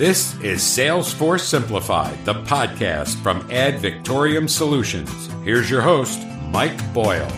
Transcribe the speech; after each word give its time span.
This 0.00 0.34
is 0.40 0.60
Salesforce 0.62 1.40
Simplified, 1.40 2.24
the 2.24 2.32
podcast 2.32 3.22
from 3.22 3.46
Ad 3.50 3.80
Victoriam 3.80 4.48
Solutions. 4.48 5.26
Here's 5.44 5.68
your 5.68 5.82
host, 5.82 6.26
Mike 6.48 6.94
Boyle. 6.94 7.28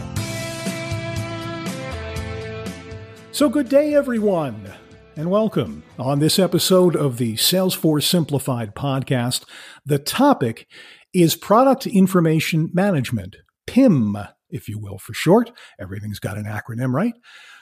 So, 3.33 3.49
good 3.49 3.69
day, 3.69 3.97
everyone, 3.97 4.73
and 5.17 5.29
welcome. 5.29 5.83
On 5.99 6.21
this 6.21 6.39
episode 6.39 6.95
of 6.95 7.19
the 7.19 7.35
Salesforce 7.35 8.05
Simplified 8.05 8.77
podcast, 8.77 9.45
the 9.85 9.99
topic 9.99 10.69
is 11.13 11.35
Product 11.35 11.89
Information 11.89 12.71
Management, 12.73 13.39
PIM, 13.67 14.17
if 14.51 14.69
you 14.69 14.79
will, 14.79 14.99
for 14.99 15.15
short. 15.15 15.51
Everything's 15.81 16.21
got 16.21 16.39
an 16.39 16.45
acronym, 16.45 16.93
right? 16.93 17.15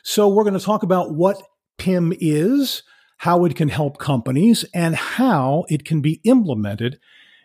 So, 0.04 0.28
we're 0.28 0.44
going 0.44 0.58
to 0.58 0.60
talk 0.60 0.82
about 0.82 1.14
what 1.14 1.42
PIM 1.78 2.12
is 2.20 2.82
how 3.20 3.44
it 3.44 3.54
can 3.54 3.68
help 3.68 3.98
companies, 3.98 4.64
and 4.72 4.96
how 4.96 5.66
it 5.68 5.84
can 5.84 6.00
be 6.00 6.22
implemented 6.24 6.98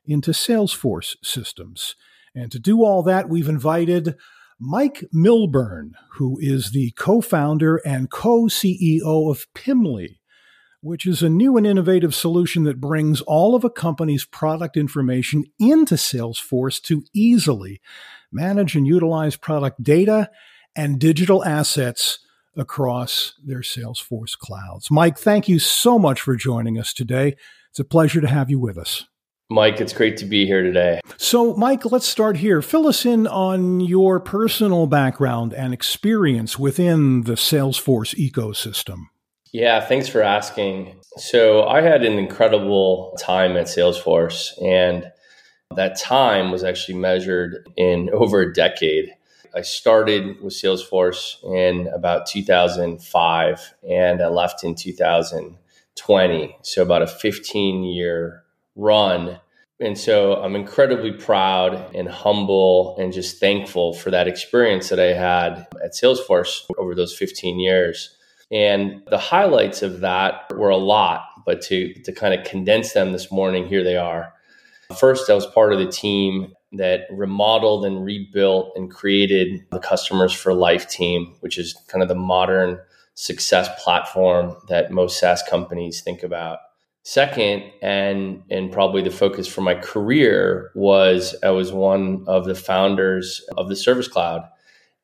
into 0.06 0.32
Salesforce 0.32 1.18
systems. 1.22 1.96
And 2.34 2.50
to 2.54 2.60
do 2.60 2.86
all 2.86 3.04
that, 3.04 3.28
we've 3.28 3.50
invited 3.50 4.16
Mike 4.58 5.04
Milburn, 5.12 5.96
who 6.12 6.38
is 6.40 6.72
the 6.72 6.92
co 6.92 7.20
founder 7.20 7.82
and 7.86 8.10
co 8.10 8.44
CEO 8.44 9.30
of 9.30 9.48
Pimly, 9.54 10.20
which 10.80 11.06
is 11.06 11.22
a 11.22 11.30
new 11.30 11.58
and 11.58 11.68
innovative 11.68 12.16
solution 12.16 12.64
that 12.64 12.80
brings 12.80 13.20
all 13.20 13.54
of 13.54 13.66
a 13.66 13.70
company's 13.70 14.24
product 14.24 14.78
information 14.78 15.44
into 15.60 15.96
Salesforce 15.96 16.82
to 16.84 17.04
easily 17.14 17.82
manage 18.32 18.78
and 18.78 18.88
utilize 18.88 19.36
product 19.36 19.84
data 19.84 20.30
and 20.74 21.00
digital 21.00 21.44
assets 21.44 22.20
across 22.56 23.34
their 23.44 23.62
Salesforce 23.62 24.38
clouds. 24.38 24.90
Mike, 24.90 25.18
thank 25.18 25.48
you 25.48 25.60
so 25.60 26.00
much 26.00 26.22
for 26.22 26.36
joining 26.36 26.78
us 26.80 26.94
today. 26.94 27.36
It's 27.70 27.80
a 27.80 27.86
pleasure 27.86 28.22
to 28.22 28.28
have 28.28 28.50
you 28.50 28.60
with 28.60 28.78
us. 28.78 29.06
Mike, 29.50 29.80
it's 29.80 29.94
great 29.94 30.18
to 30.18 30.26
be 30.26 30.48
here 30.48 30.64
today. 30.64 31.00
So, 31.18 31.56
Mike, 31.56 31.86
let's 31.86 32.08
start 32.08 32.38
here. 32.38 32.64
Fill 32.64 32.88
us 32.88 33.06
in 33.06 33.28
on 33.28 33.80
your 33.80 34.20
personal 34.20 34.88
background 34.88 35.54
and 35.54 35.72
experience 35.72 36.58
within 36.58 37.22
the 37.24 37.34
Salesforce 37.34 38.16
ecosystem. 38.16 39.04
Yeah, 39.52 39.82
thanks 39.82 40.08
for 40.08 40.24
asking. 40.24 40.96
So, 41.18 41.68
I 41.68 41.82
had 41.82 42.04
an 42.04 42.18
incredible 42.18 43.16
time 43.22 43.56
at 43.56 43.68
Salesforce, 43.68 44.52
and 44.64 45.12
that 45.76 46.00
time 46.00 46.50
was 46.50 46.64
actually 46.64 46.98
measured 46.98 47.70
in 47.78 48.10
over 48.14 48.42
a 48.42 48.54
decade. 48.54 49.12
I 49.56 49.62
started 49.62 50.42
with 50.42 50.54
Salesforce 50.54 51.42
in 51.46 51.88
about 51.88 52.26
2005 52.26 53.74
and 53.90 54.22
I 54.22 54.28
left 54.28 54.66
in 54.66 54.76
2020. 54.76 56.58
So 56.62 56.82
about 56.82 57.02
a 57.02 57.08
15 57.08 57.84
year 57.86 58.44
run. 58.76 59.40
And 59.80 59.98
so 59.98 60.36
I'm 60.36 60.58
incredibly 60.58 61.14
proud 61.14 61.96
and 61.96 62.10
humble 62.10 62.98
and 63.00 63.14
just 63.14 63.40
thankful 63.40 63.94
for 63.94 64.12
that 64.12 64.28
experience 64.28 64.90
that 64.90 65.00
I 65.00 65.14
had 65.14 65.68
at 65.82 65.94
Salesforce 65.94 66.66
over 66.78 66.94
those 66.94 67.16
15 67.18 67.58
years. 67.58 68.14
And 68.52 69.04
the 69.10 69.18
highlights 69.18 69.82
of 69.82 70.02
that 70.02 70.54
were 70.54 70.70
a 70.70 70.78
lot, 70.78 71.24
but 71.46 71.62
to, 71.64 71.94
to 71.94 72.12
kind 72.12 72.34
of 72.34 72.46
condense 72.46 72.92
them 72.92 73.14
this 73.14 73.32
morning, 73.32 73.68
here 73.68 73.84
they 73.84 73.96
are. 73.96 74.34
First, 75.00 75.30
I 75.30 75.34
was 75.34 75.48
part 75.48 75.74
of 75.74 75.80
the 75.80 75.88
team 75.88 76.54
that 76.78 77.08
remodeled 77.12 77.86
and 77.86 78.04
rebuilt 78.04 78.72
and 78.76 78.92
created 78.92 79.66
the 79.72 79.80
Customers 79.80 80.34
for 80.34 80.54
Life 80.54 80.90
team, 80.90 81.36
which 81.40 81.58
is 81.58 81.76
kind 81.88 82.02
of 82.02 82.10
the 82.10 82.16
modern 82.16 82.80
success 83.16 83.70
platform 83.82 84.56
that 84.68 84.92
most 84.92 85.20
SaaS 85.20 85.42
companies 85.44 86.02
think 86.02 86.24
about. 86.24 86.60
Second, 87.04 87.64
and 87.82 88.42
and 88.50 88.72
probably 88.72 89.04
the 89.04 89.12
focus 89.12 89.48
for 89.48 89.62
my 89.62 89.76
career 89.76 90.72
was 90.74 91.36
I 91.44 91.52
was 91.52 91.72
one 91.72 92.24
of 92.28 92.46
the 92.46 92.56
founders 92.56 93.46
of 93.58 93.70
the 93.70 93.76
Service 93.76 94.08
Cloud. 94.08 94.50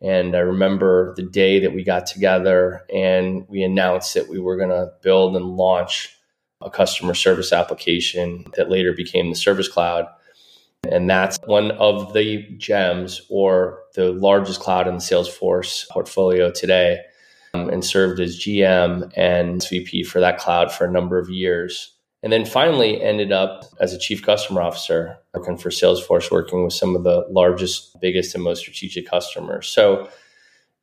And 0.02 0.36
I 0.36 0.40
remember 0.40 1.14
the 1.16 1.22
day 1.22 1.60
that 1.60 1.76
we 1.76 1.84
got 1.84 2.08
together 2.08 2.82
and 2.92 3.48
we 3.48 3.62
announced 3.62 4.16
that 4.16 4.30
we 4.30 4.40
were 4.40 4.58
going 4.58 4.70
to 4.70 4.92
build 5.04 5.36
and 5.36 5.46
launch 5.46 6.18
a 6.60 6.72
customer 6.72 7.14
service 7.14 7.54
application 7.54 8.46
that 8.56 8.70
later 8.70 8.94
became 8.94 9.30
the 9.30 9.36
Service 9.36 9.68
Cloud. 9.68 10.08
And 10.90 11.10
that's 11.10 11.38
one 11.46 11.72
of 11.72 12.14
the 12.14 12.44
gems 12.58 13.22
or 13.30 13.84
the 13.94 14.12
largest 14.12 14.60
cloud 14.60 14.88
in 14.88 14.96
the 14.96 15.00
Salesforce 15.00 15.88
portfolio 15.90 16.52
today, 16.52 17.00
um, 17.54 17.70
and 17.70 17.86
served 17.86 18.20
as 18.20 18.40
GM 18.40 19.12
and 19.16 19.62
SVP 19.62 20.06
for 20.06 20.20
that 20.20 20.40
cloud 20.40 20.72
for 20.72 20.86
a 20.86 20.92
number 20.92 21.20
of 21.20 21.30
years. 21.30 21.94
And 22.24 22.32
then 22.32 22.46
finally 22.46 23.02
ended 23.02 23.32
up 23.32 23.66
as 23.80 23.94
a 23.94 23.98
chief 23.98 24.24
customer 24.24 24.62
officer, 24.62 25.18
working 25.34 25.58
for 25.58 25.70
Salesforce, 25.70 26.32
working 26.32 26.64
with 26.64 26.74
some 26.74 26.96
of 26.96 27.04
the 27.04 27.26
largest, 27.30 28.00
biggest, 28.00 28.36
and 28.36 28.44
most 28.44 28.60
strategic 28.60 29.08
customers. 29.08 29.68
So, 29.68 30.08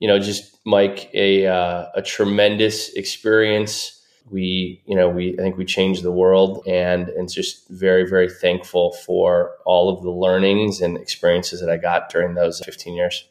you 0.00 0.08
know, 0.08 0.18
just 0.18 0.56
Mike, 0.64 1.10
a, 1.14 1.46
uh, 1.46 1.86
a 1.94 2.02
tremendous 2.02 2.92
experience 2.94 3.97
we 4.30 4.82
you 4.86 4.94
know 4.94 5.08
we 5.08 5.34
i 5.38 5.42
think 5.42 5.56
we 5.56 5.64
changed 5.64 6.02
the 6.02 6.12
world 6.12 6.62
and 6.66 7.08
and 7.10 7.30
just 7.30 7.68
very 7.68 8.08
very 8.08 8.28
thankful 8.28 8.92
for 8.92 9.52
all 9.64 9.88
of 9.88 10.02
the 10.02 10.10
learnings 10.10 10.80
and 10.80 10.96
experiences 10.96 11.60
that 11.60 11.70
i 11.70 11.76
got 11.76 12.10
during 12.10 12.34
those 12.34 12.60
15 12.60 12.94
years. 12.94 13.28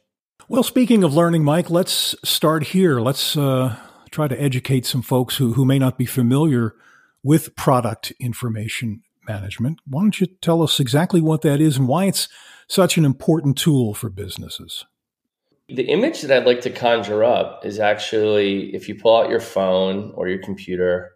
Well 0.50 0.64
speaking 0.64 1.04
of 1.04 1.14
learning 1.14 1.44
mike 1.44 1.70
let's 1.70 2.16
start 2.24 2.64
here. 2.68 3.00
Let's 3.00 3.36
uh, 3.38 3.76
try 4.12 4.28
to 4.28 4.42
educate 4.42 4.86
some 4.86 5.02
folks 5.02 5.38
who, 5.38 5.54
who 5.54 5.66
may 5.66 5.80
not 5.80 5.98
be 5.98 6.06
familiar 6.06 6.76
with 7.24 7.56
product 7.56 8.14
information 8.20 9.02
management. 9.28 9.80
Why 9.86 10.02
don't 10.02 10.20
you 10.20 10.28
tell 10.28 10.64
us 10.64 10.80
exactly 10.80 11.20
what 11.20 11.42
that 11.42 11.60
is 11.60 11.78
and 11.78 11.88
why 11.88 12.06
it's 12.06 12.30
such 12.70 12.98
an 12.98 13.04
important 13.06 13.58
tool 13.58 13.94
for 13.94 14.10
businesses 14.10 14.86
the 15.70 15.84
image 15.84 16.22
that 16.22 16.36
I'd 16.36 16.48
like 16.48 16.62
to 16.62 16.70
conjure 16.70 17.24
up 17.24 17.66
is 17.66 17.80
actually 17.80 18.74
if 18.74 18.88
you 18.88 18.96
pull 18.96 19.18
out 19.18 19.30
your 19.30 19.42
phone 19.42 20.14
or 20.16 20.30
your 20.30 20.42
computer 20.42 21.12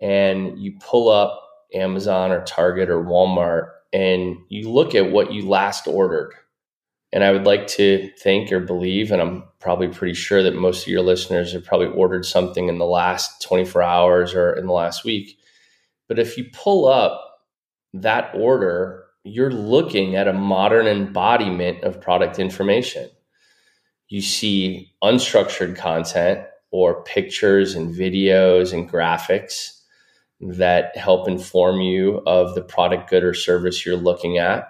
and 0.00 0.58
you 0.58 0.74
pull 0.80 1.08
up 1.08 1.42
Amazon 1.72 2.30
or 2.30 2.44
Target 2.44 2.90
or 2.90 3.02
Walmart 3.02 3.70
and 3.92 4.36
you 4.48 4.70
look 4.70 4.94
at 4.94 5.10
what 5.10 5.32
you 5.32 5.48
last 5.48 5.86
ordered. 5.86 6.34
And 7.12 7.24
I 7.24 7.32
would 7.32 7.44
like 7.44 7.66
to 7.68 8.08
think 8.18 8.52
or 8.52 8.60
believe, 8.60 9.10
and 9.10 9.20
I'm 9.20 9.44
probably 9.58 9.88
pretty 9.88 10.14
sure 10.14 10.44
that 10.44 10.54
most 10.54 10.82
of 10.82 10.88
your 10.88 11.02
listeners 11.02 11.52
have 11.52 11.64
probably 11.64 11.88
ordered 11.88 12.24
something 12.24 12.68
in 12.68 12.78
the 12.78 12.84
last 12.84 13.42
24 13.42 13.82
hours 13.82 14.34
or 14.34 14.52
in 14.52 14.66
the 14.66 14.72
last 14.72 15.04
week. 15.04 15.36
But 16.06 16.20
if 16.20 16.38
you 16.38 16.44
pull 16.52 16.86
up 16.86 17.40
that 17.94 18.30
order, 18.34 19.06
you're 19.24 19.50
looking 19.50 20.14
at 20.14 20.28
a 20.28 20.32
modern 20.32 20.86
embodiment 20.86 21.82
of 21.82 22.00
product 22.00 22.38
information 22.38 23.10
you 24.10 24.20
see 24.20 24.92
unstructured 25.02 25.76
content 25.76 26.40
or 26.72 27.02
pictures 27.04 27.74
and 27.74 27.94
videos 27.94 28.72
and 28.72 28.90
graphics 28.90 29.80
that 30.40 30.96
help 30.96 31.28
inform 31.28 31.80
you 31.80 32.20
of 32.26 32.54
the 32.54 32.62
product, 32.62 33.08
good, 33.08 33.24
or 33.24 33.34
service 33.34 33.86
you're 33.86 33.96
looking 33.96 34.36
at. 34.38 34.68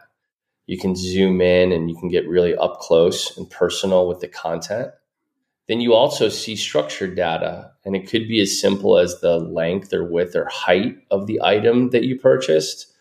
You 0.66 0.78
can 0.78 0.94
zoom 0.94 1.40
in 1.40 1.72
and 1.72 1.90
you 1.90 1.96
can 1.96 2.08
get 2.08 2.28
really 2.28 2.54
up 2.54 2.80
close 2.80 3.36
and 3.36 3.48
personal 3.48 4.06
with 4.06 4.20
the 4.20 4.28
content. 4.28 4.90
Then 5.68 5.80
you 5.80 5.94
also 5.94 6.28
see 6.28 6.56
structured 6.56 7.16
data, 7.16 7.70
and 7.84 7.96
it 7.96 8.08
could 8.08 8.28
be 8.28 8.40
as 8.40 8.60
simple 8.60 8.98
as 8.98 9.20
the 9.20 9.38
length 9.38 9.92
or 9.94 10.04
width 10.04 10.36
or 10.36 10.46
height 10.46 10.98
of 11.10 11.26
the 11.26 11.40
item 11.42 11.90
that 11.90 12.04
you 12.04 12.18
purchased. 12.18 12.92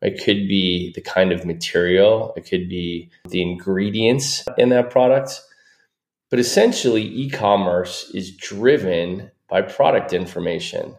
It 0.00 0.22
could 0.22 0.48
be 0.48 0.92
the 0.92 1.00
kind 1.00 1.32
of 1.32 1.44
material, 1.44 2.32
it 2.36 2.48
could 2.48 2.68
be 2.68 3.10
the 3.28 3.42
ingredients 3.42 4.44
in 4.56 4.68
that 4.70 4.90
product 4.90 5.40
but 6.30 6.38
essentially, 6.38 7.02
e 7.02 7.30
commerce 7.30 8.10
is 8.14 8.36
driven 8.36 9.30
by 9.48 9.62
product 9.62 10.12
information. 10.12 10.96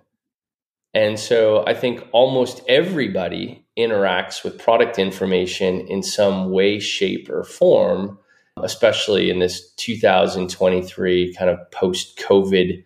And 0.94 1.19
so 1.19 1.66
I 1.68 1.74
think 1.74 2.08
almost 2.13 2.62
everybody 2.69 3.66
interacts 3.77 4.44
with 4.44 4.57
product 4.57 4.98
information 4.98 5.81
in 5.81 6.01
some 6.01 6.51
way, 6.51 6.80
shape, 6.80 7.30
or 7.30 7.44
form, 7.44 8.18
especially 8.63 9.30
in 9.30 9.39
this 9.39 9.74
2023 9.74 11.33
kind 11.33 11.50
of 11.50 11.60
post 11.72 12.18
COVID 12.19 12.83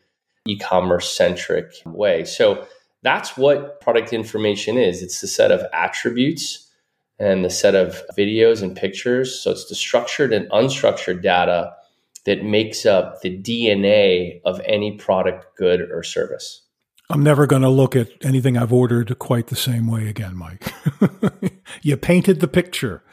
e 0.48 0.58
commerce 0.58 1.16
centric 1.16 1.72
way. 1.86 2.26
So 2.26 2.68
that's 3.04 3.38
what 3.38 3.80
product 3.80 4.12
information 4.12 4.78
is 4.78 5.04
it's 5.04 5.22
the 5.22 5.28
set 5.28 5.52
of 5.52 5.62
attributes 5.72 6.68
and 7.20 7.46
the 7.46 7.50
set 7.50 7.76
of 7.76 8.02
videos 8.18 8.64
and 8.64 8.76
pictures. 8.76 9.40
So 9.40 9.52
it's 9.52 9.68
the 9.68 9.76
structured 9.76 10.34
and 10.34 10.50
unstructured 10.50 11.22
data 11.22 11.74
that 12.26 12.44
makes 12.44 12.86
up 12.86 13.22
the 13.22 13.38
DNA 13.38 14.42
of 14.46 14.62
any 14.66 14.98
product, 14.98 15.46
good, 15.58 15.82
or 15.82 16.04
service. 16.04 16.64
I'm 17.10 17.24
never 17.24 17.48
going 17.48 17.64
to 17.64 17.70
look 17.70 17.96
at 17.96 18.10
anything 18.24 18.56
I've 18.56 18.74
ordered 18.74 19.18
quite 19.18 19.48
the 19.48 19.56
same 19.56 19.88
way 19.88 20.08
again, 20.08 20.36
Mike. 20.36 20.72
you 21.82 21.98
painted 21.98 22.40
the 22.40 22.48
picture. 22.48 23.04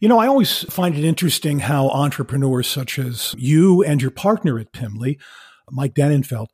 You 0.00 0.08
know, 0.08 0.18
I 0.18 0.26
always 0.26 0.64
find 0.64 0.96
it 0.96 1.04
interesting 1.04 1.60
how 1.60 1.88
entrepreneurs 1.90 2.66
such 2.66 2.98
as 2.98 3.36
you 3.38 3.84
and 3.84 4.02
your 4.02 4.10
partner 4.10 4.58
at 4.58 4.72
Pimly, 4.72 5.20
Mike 5.70 5.94
Dannenfeld, 5.94 6.48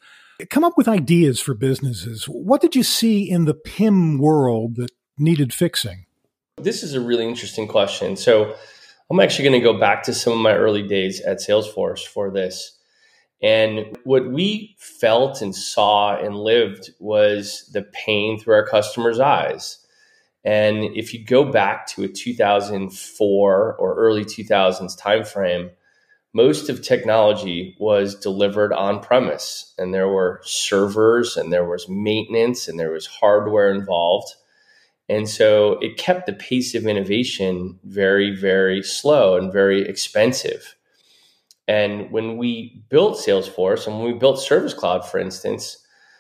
come 0.51 0.65
up 0.65 0.75
with 0.77 0.87
ideas 0.87 1.41
for 1.41 1.55
businesses. 1.55 2.25
What 2.25 2.61
did 2.61 2.77
you 2.77 2.83
see 2.83 3.29
in 3.29 3.47
the 3.47 3.55
PIM 3.55 4.19
world 4.19 4.77
that 4.77 4.91
needed 5.17 5.55
fixing? 5.55 6.05
This 6.59 6.83
is 6.83 6.93
a 6.93 7.01
really 7.01 7.27
interesting 7.27 7.67
question. 7.67 8.17
So, 8.17 8.55
I'm 9.11 9.21
actually 9.21 9.49
going 9.49 9.61
to 9.61 9.73
go 9.73 9.79
back 9.79 10.03
to 10.05 10.15
some 10.15 10.35
of 10.35 10.39
my 10.39 10.55
early 10.55 10.87
days 10.87 11.21
at 11.23 11.39
Salesforce 11.39 12.07
for 12.07 12.31
this. 12.31 12.79
And 13.43 13.97
what 14.05 14.31
we 14.31 14.77
felt 14.79 15.41
and 15.41 15.55
saw 15.55 16.17
and 16.17 16.37
lived 16.37 16.91
was 16.99 17.71
the 17.73 17.83
pain 17.83 18.39
through 18.39 18.55
our 18.55 18.67
customers' 18.67 19.21
eyes. 19.21 19.79
And 20.45 20.85
if 20.97 21.15
you 21.15 21.25
go 21.25 21.45
back 21.45 21.87
to 21.89 22.05
a 22.05 22.09
2004 22.09 23.77
or 23.79 23.95
early 23.95 24.25
2000s 24.25 24.99
timeframe, 24.99 25.71
most 26.35 26.69
of 26.69 26.83
technology 26.83 27.77
was 27.79 28.15
delivered 28.15 28.73
on 28.73 29.01
premise 29.01 29.75
and 29.79 29.95
there 29.95 30.09
were 30.09 30.41
servers 30.45 31.37
and 31.37 31.53
there 31.53 31.65
was 31.65 31.89
maintenance 31.89 32.69
and 32.69 32.79
there 32.79 32.93
was 32.93 33.07
hardware 33.07 33.73
involved. 33.73 34.35
And 35.09 35.29
so 35.29 35.79
it 35.81 35.97
kept 35.97 36.27
the 36.27 36.33
pace 36.33 36.75
of 36.75 36.87
innovation 36.87 37.79
very, 37.85 38.35
very 38.35 38.83
slow 38.83 39.37
and 39.37 39.53
very 39.53 39.89
expensive. 39.89 40.77
And 41.67 42.11
when 42.11 42.37
we 42.37 42.83
built 42.89 43.19
Salesforce 43.19 43.87
and 43.87 43.97
when 43.97 44.13
we 44.13 44.19
built 44.19 44.41
Service 44.41 44.75
Cloud, 44.75 45.07
for 45.07 45.19
instance, 45.19 45.79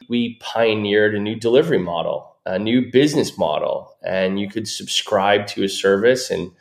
we 0.08 0.38
pioneered 0.40 1.14
a 1.14 1.20
new 1.20 1.36
delivery 1.36 1.78
model, 1.78 2.36
a 2.46 2.58
new 2.58 2.90
business 2.90 3.36
model. 3.36 3.94
And 4.04 4.40
you 4.40 4.48
could 4.48 4.68
subscribe 4.68 5.46
to 5.48 5.64
a 5.64 5.68
service 5.68 6.30
and 6.30 6.52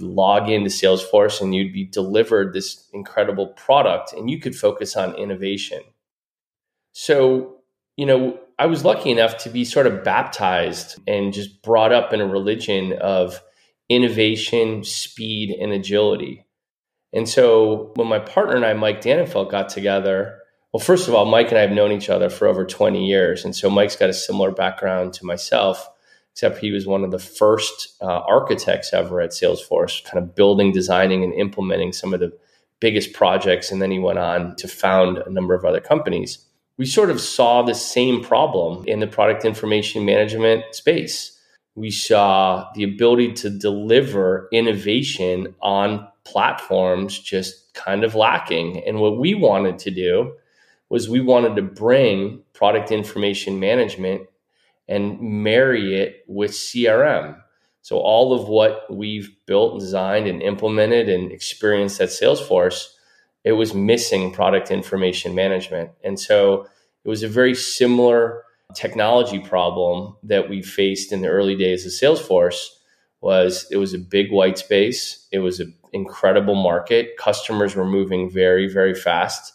log 0.00 0.48
into 0.48 0.70
Salesforce 0.70 1.40
and 1.40 1.54
you'd 1.54 1.72
be 1.72 1.84
delivered 1.84 2.52
this 2.52 2.88
incredible 2.92 3.48
product 3.48 4.12
and 4.12 4.30
you 4.30 4.40
could 4.40 4.56
focus 4.56 4.96
on 4.96 5.14
innovation. 5.14 5.82
So, 6.92 7.56
you 7.96 8.06
know, 8.06 8.38
I 8.58 8.66
was 8.66 8.84
lucky 8.84 9.10
enough 9.10 9.38
to 9.38 9.50
be 9.50 9.64
sort 9.64 9.86
of 9.86 10.04
baptized 10.04 10.98
and 11.06 11.32
just 11.32 11.62
brought 11.62 11.92
up 11.92 12.12
in 12.12 12.20
a 12.20 12.26
religion 12.26 12.92
of 12.94 13.42
innovation, 13.88 14.84
speed, 14.84 15.50
and 15.50 15.72
agility. 15.72 16.46
And 17.12 17.28
so 17.28 17.92
when 17.96 18.08
my 18.08 18.18
partner 18.18 18.56
and 18.56 18.64
I, 18.64 18.72
Mike 18.72 19.02
Dannenfeld, 19.02 19.50
got 19.50 19.68
together, 19.68 20.38
well, 20.72 20.80
first 20.80 21.08
of 21.08 21.14
all, 21.14 21.26
Mike 21.26 21.48
and 21.48 21.58
I 21.58 21.62
have 21.62 21.72
known 21.72 21.92
each 21.92 22.08
other 22.08 22.30
for 22.30 22.48
over 22.48 22.64
20 22.64 23.06
years. 23.06 23.44
And 23.44 23.54
so 23.54 23.68
Mike's 23.68 23.96
got 23.96 24.08
a 24.08 24.14
similar 24.14 24.50
background 24.50 25.12
to 25.14 25.26
myself, 25.26 25.86
except 26.32 26.58
he 26.58 26.70
was 26.70 26.86
one 26.86 27.04
of 27.04 27.10
the 27.10 27.18
first 27.18 27.94
uh, 28.00 28.06
architects 28.06 28.94
ever 28.94 29.20
at 29.20 29.30
Salesforce, 29.30 30.02
kind 30.04 30.22
of 30.22 30.34
building, 30.34 30.72
designing, 30.72 31.22
and 31.22 31.34
implementing 31.34 31.92
some 31.92 32.14
of 32.14 32.20
the 32.20 32.32
biggest 32.80 33.12
projects. 33.12 33.70
And 33.70 33.82
then 33.82 33.90
he 33.90 33.98
went 33.98 34.18
on 34.18 34.56
to 34.56 34.66
found 34.66 35.18
a 35.18 35.30
number 35.30 35.54
of 35.54 35.64
other 35.64 35.80
companies 35.80 36.46
we 36.82 36.86
sort 36.86 37.10
of 37.10 37.20
saw 37.20 37.62
the 37.62 37.76
same 37.76 38.24
problem 38.24 38.84
in 38.88 38.98
the 38.98 39.06
product 39.06 39.44
information 39.44 40.04
management 40.04 40.64
space. 40.74 41.38
We 41.76 41.92
saw 41.92 42.72
the 42.74 42.82
ability 42.82 43.34
to 43.34 43.50
deliver 43.50 44.48
innovation 44.50 45.54
on 45.62 46.08
platforms 46.24 47.16
just 47.16 47.72
kind 47.74 48.02
of 48.02 48.16
lacking. 48.16 48.82
And 48.84 48.98
what 48.98 49.16
we 49.16 49.32
wanted 49.32 49.78
to 49.78 49.92
do 49.92 50.34
was 50.88 51.08
we 51.08 51.20
wanted 51.20 51.54
to 51.54 51.62
bring 51.62 52.42
product 52.52 52.90
information 52.90 53.60
management 53.60 54.22
and 54.88 55.20
marry 55.20 55.94
it 55.94 56.24
with 56.26 56.50
CRM. 56.50 57.40
So 57.82 57.98
all 57.98 58.34
of 58.34 58.48
what 58.48 58.92
we've 58.92 59.30
built, 59.46 59.78
designed, 59.78 60.26
and 60.26 60.42
implemented 60.42 61.08
and 61.08 61.30
experienced 61.30 62.00
at 62.00 62.08
Salesforce 62.08 62.88
it 63.44 63.52
was 63.52 63.74
missing 63.74 64.32
product 64.32 64.70
information 64.70 65.34
management. 65.34 65.90
And 66.04 66.18
so 66.18 66.66
it 67.04 67.08
was 67.08 67.22
a 67.22 67.28
very 67.28 67.54
similar 67.54 68.44
technology 68.74 69.38
problem 69.38 70.16
that 70.22 70.48
we 70.48 70.62
faced 70.62 71.12
in 71.12 71.20
the 71.20 71.28
early 71.28 71.56
days 71.56 71.84
of 71.84 71.92
Salesforce 71.92 72.68
was 73.20 73.66
it 73.70 73.76
was 73.76 73.94
a 73.94 73.98
big 73.98 74.30
white 74.30 74.58
space. 74.58 75.26
It 75.32 75.38
was 75.40 75.60
an 75.60 75.74
incredible 75.92 76.54
market. 76.54 77.16
Customers 77.16 77.76
were 77.76 77.84
moving 77.84 78.30
very, 78.30 78.68
very 78.68 78.94
fast. 78.94 79.52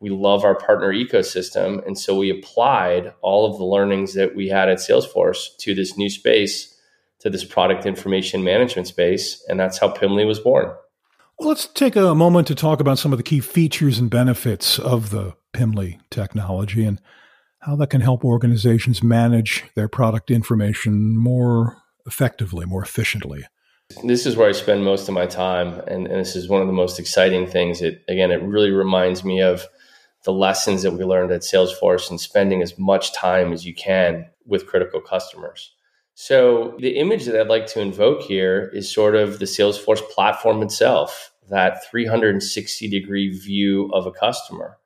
We 0.00 0.10
love 0.10 0.44
our 0.44 0.54
partner 0.54 0.92
ecosystem. 0.92 1.86
And 1.86 1.96
so 1.98 2.16
we 2.16 2.30
applied 2.30 3.12
all 3.20 3.50
of 3.50 3.58
the 3.58 3.64
learnings 3.64 4.14
that 4.14 4.34
we 4.34 4.48
had 4.48 4.68
at 4.68 4.78
Salesforce 4.78 5.56
to 5.58 5.74
this 5.74 5.96
new 5.96 6.10
space, 6.10 6.76
to 7.20 7.30
this 7.30 7.44
product 7.44 7.86
information 7.86 8.42
management 8.42 8.88
space. 8.88 9.44
And 9.48 9.60
that's 9.60 9.78
how 9.78 9.88
Pimly 9.88 10.26
was 10.26 10.40
born. 10.40 10.72
Well, 11.38 11.48
let's 11.48 11.66
take 11.66 11.96
a 11.96 12.14
moment 12.14 12.46
to 12.48 12.54
talk 12.54 12.80
about 12.80 12.98
some 12.98 13.12
of 13.12 13.18
the 13.18 13.24
key 13.24 13.40
features 13.40 13.98
and 13.98 14.10
benefits 14.10 14.78
of 14.78 15.10
the 15.10 15.34
Pimly 15.52 15.98
technology 16.10 16.84
and 16.84 17.00
how 17.60 17.76
that 17.76 17.90
can 17.90 18.00
help 18.00 18.24
organizations 18.24 19.02
manage 19.02 19.64
their 19.74 19.88
product 19.88 20.30
information 20.30 21.16
more 21.16 21.76
effectively, 22.06 22.66
more 22.66 22.82
efficiently. 22.82 23.44
This 24.04 24.26
is 24.26 24.36
where 24.36 24.48
I 24.48 24.52
spend 24.52 24.84
most 24.84 25.08
of 25.08 25.14
my 25.14 25.26
time, 25.26 25.80
and, 25.86 26.06
and 26.06 26.20
this 26.20 26.34
is 26.34 26.48
one 26.48 26.60
of 26.60 26.66
the 26.66 26.72
most 26.72 26.98
exciting 26.98 27.46
things. 27.46 27.82
It 27.82 28.02
again, 28.08 28.30
it 28.30 28.42
really 28.42 28.70
reminds 28.70 29.22
me 29.22 29.42
of 29.42 29.66
the 30.24 30.32
lessons 30.32 30.82
that 30.82 30.92
we 30.92 31.04
learned 31.04 31.32
at 31.32 31.42
Salesforce 31.42 32.08
and 32.10 32.20
spending 32.20 32.62
as 32.62 32.78
much 32.78 33.12
time 33.12 33.52
as 33.52 33.66
you 33.66 33.74
can 33.74 34.26
with 34.46 34.66
critical 34.66 35.00
customers. 35.00 35.72
So, 36.24 36.76
the 36.78 36.98
image 36.98 37.24
that 37.24 37.34
I'd 37.34 37.48
like 37.48 37.66
to 37.72 37.80
invoke 37.80 38.22
here 38.22 38.70
is 38.72 38.88
sort 38.88 39.16
of 39.16 39.40
the 39.40 39.44
Salesforce 39.44 40.08
platform 40.08 40.62
itself 40.62 41.32
that 41.50 41.84
360 41.90 42.88
degree 42.88 43.36
view 43.36 43.90
of 43.92 44.06
a 44.06 44.12
customer. 44.12 44.78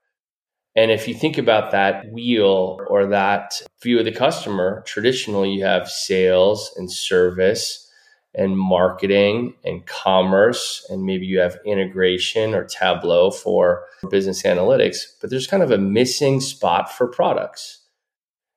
And 0.75 0.91
if 0.91 1.07
you 1.07 1.13
think 1.13 1.37
about 1.37 1.73
that 1.73 2.11
wheel 2.11 2.81
or 2.89 3.05
that 3.09 3.61
view 3.83 3.99
of 3.99 4.07
the 4.07 4.13
customer, 4.13 4.83
traditionally 4.87 5.51
you 5.51 5.63
have 5.63 5.91
sales 5.91 6.73
and 6.79 6.91
service 6.91 7.87
and 8.35 8.57
marketing 8.57 9.57
and 9.63 9.85
commerce, 9.85 10.87
and 10.89 11.03
maybe 11.03 11.27
you 11.27 11.39
have 11.41 11.59
integration 11.67 12.55
or 12.55 12.65
Tableau 12.65 13.31
for 13.31 13.85
business 14.09 14.43
analytics, 14.43 15.03
but 15.21 15.29
there's 15.29 15.47
kind 15.47 15.63
of 15.63 15.71
a 15.71 15.77
missing 15.77 16.41
spot 16.41 16.91
for 16.91 17.07
products. 17.07 17.83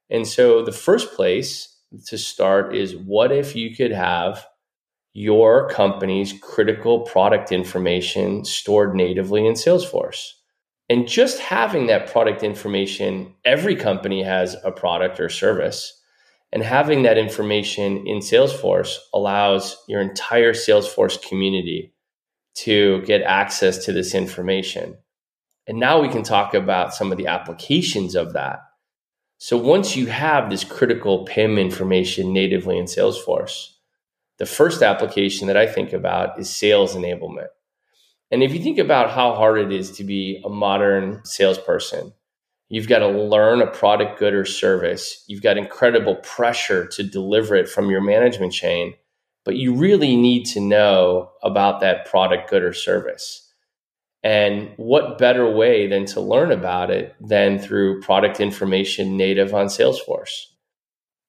And 0.10 0.26
so 0.26 0.64
the 0.64 0.72
first 0.72 1.14
place 1.14 1.76
to 2.08 2.18
start 2.18 2.76
is 2.76 2.96
what 2.96 3.32
if 3.32 3.56
you 3.56 3.76
could 3.76 3.92
have 3.92 4.46
your 5.14 5.68
company's 5.70 6.34
critical 6.42 7.02
product 7.02 7.52
information 7.52 8.46
stored 8.46 8.96
natively 8.96 9.46
in 9.46 9.54
Salesforce. 9.54 10.32
And 10.88 11.08
just 11.08 11.40
having 11.40 11.88
that 11.88 12.12
product 12.12 12.44
information, 12.44 13.34
every 13.46 13.76
company 13.76 14.24
has 14.24 14.56
a 14.64 14.72
product 14.72 15.20
or 15.20 15.30
service. 15.30 15.94
And 16.52 16.64
having 16.64 17.04
that 17.04 17.18
information 17.18 18.08
in 18.08 18.20
Salesforce 18.20 18.98
allows 19.14 19.78
your 19.88 20.02
entire 20.02 20.54
Salesforce 20.54 21.22
community 21.22 21.94
to 22.56 23.02
get 23.04 23.22
access 23.22 23.86
to 23.86 23.94
this 23.94 24.16
information. 24.16 24.98
And 25.68 25.80
now 25.80 26.02
we 26.02 26.10
can 26.10 26.24
talk 26.24 26.56
about 26.56 26.94
some 26.96 27.12
of 27.12 27.18
the 27.18 27.28
applications 27.28 28.16
of 28.16 28.34
that. 28.34 28.60
So 29.42 29.56
once 29.56 29.96
you 29.96 30.08
have 30.08 30.50
this 30.50 30.66
critical 30.66 31.24
PIM 31.24 31.58
information 31.58 32.34
natively 32.34 32.78
in 32.78 32.86
Salesforce, 32.86 33.70
the 34.38 34.46
first 34.46 34.82
application 34.82 35.48
that 35.48 35.56
I 35.56 35.66
think 35.66 35.94
about 35.94 36.38
is 36.38 36.50
sales 36.50 36.94
enablement. 36.94 37.48
And 38.32 38.44
if 38.44 38.54
you 38.54 38.60
think 38.62 38.80
about 38.80 39.12
how 39.12 39.36
hard 39.36 39.60
it 39.60 39.72
is 39.72 39.92
to 39.92 40.04
be 40.04 40.42
a 40.44 40.50
modern 40.50 41.22
salesperson, 41.24 42.12
you've 42.68 42.90
got 42.90 43.00
to 43.00 43.08
learn 43.08 43.62
a 43.62 43.68
product, 43.68 44.20
good, 44.20 44.34
or 44.34 44.44
service. 44.44 45.24
You've 45.28 45.42
got 45.42 45.58
incredible 45.58 46.16
pressure 46.16 46.86
to 46.88 47.04
deliver 47.04 47.56
it 47.56 47.70
from 47.70 47.90
your 47.90 48.02
management 48.02 48.52
chain, 48.52 48.96
but 49.46 49.56
you 49.56 49.74
really 49.74 50.18
need 50.18 50.48
to 50.48 50.60
know 50.60 51.32
about 51.44 51.80
that 51.80 52.06
product, 52.08 52.50
good, 52.50 52.62
or 52.62 52.74
service. 52.74 53.49
And 54.24 54.74
what 54.76 55.18
better 55.18 55.50
way 55.50 55.88
than 55.88 56.06
to 56.08 56.20
learn 56.20 56.52
about 56.52 56.92
it 56.92 57.16
than 57.22 57.58
through 57.58 58.02
product 58.02 58.40
information 58.40 59.16
native 59.16 59.54
on 59.54 59.68
Salesforce? 59.68 60.46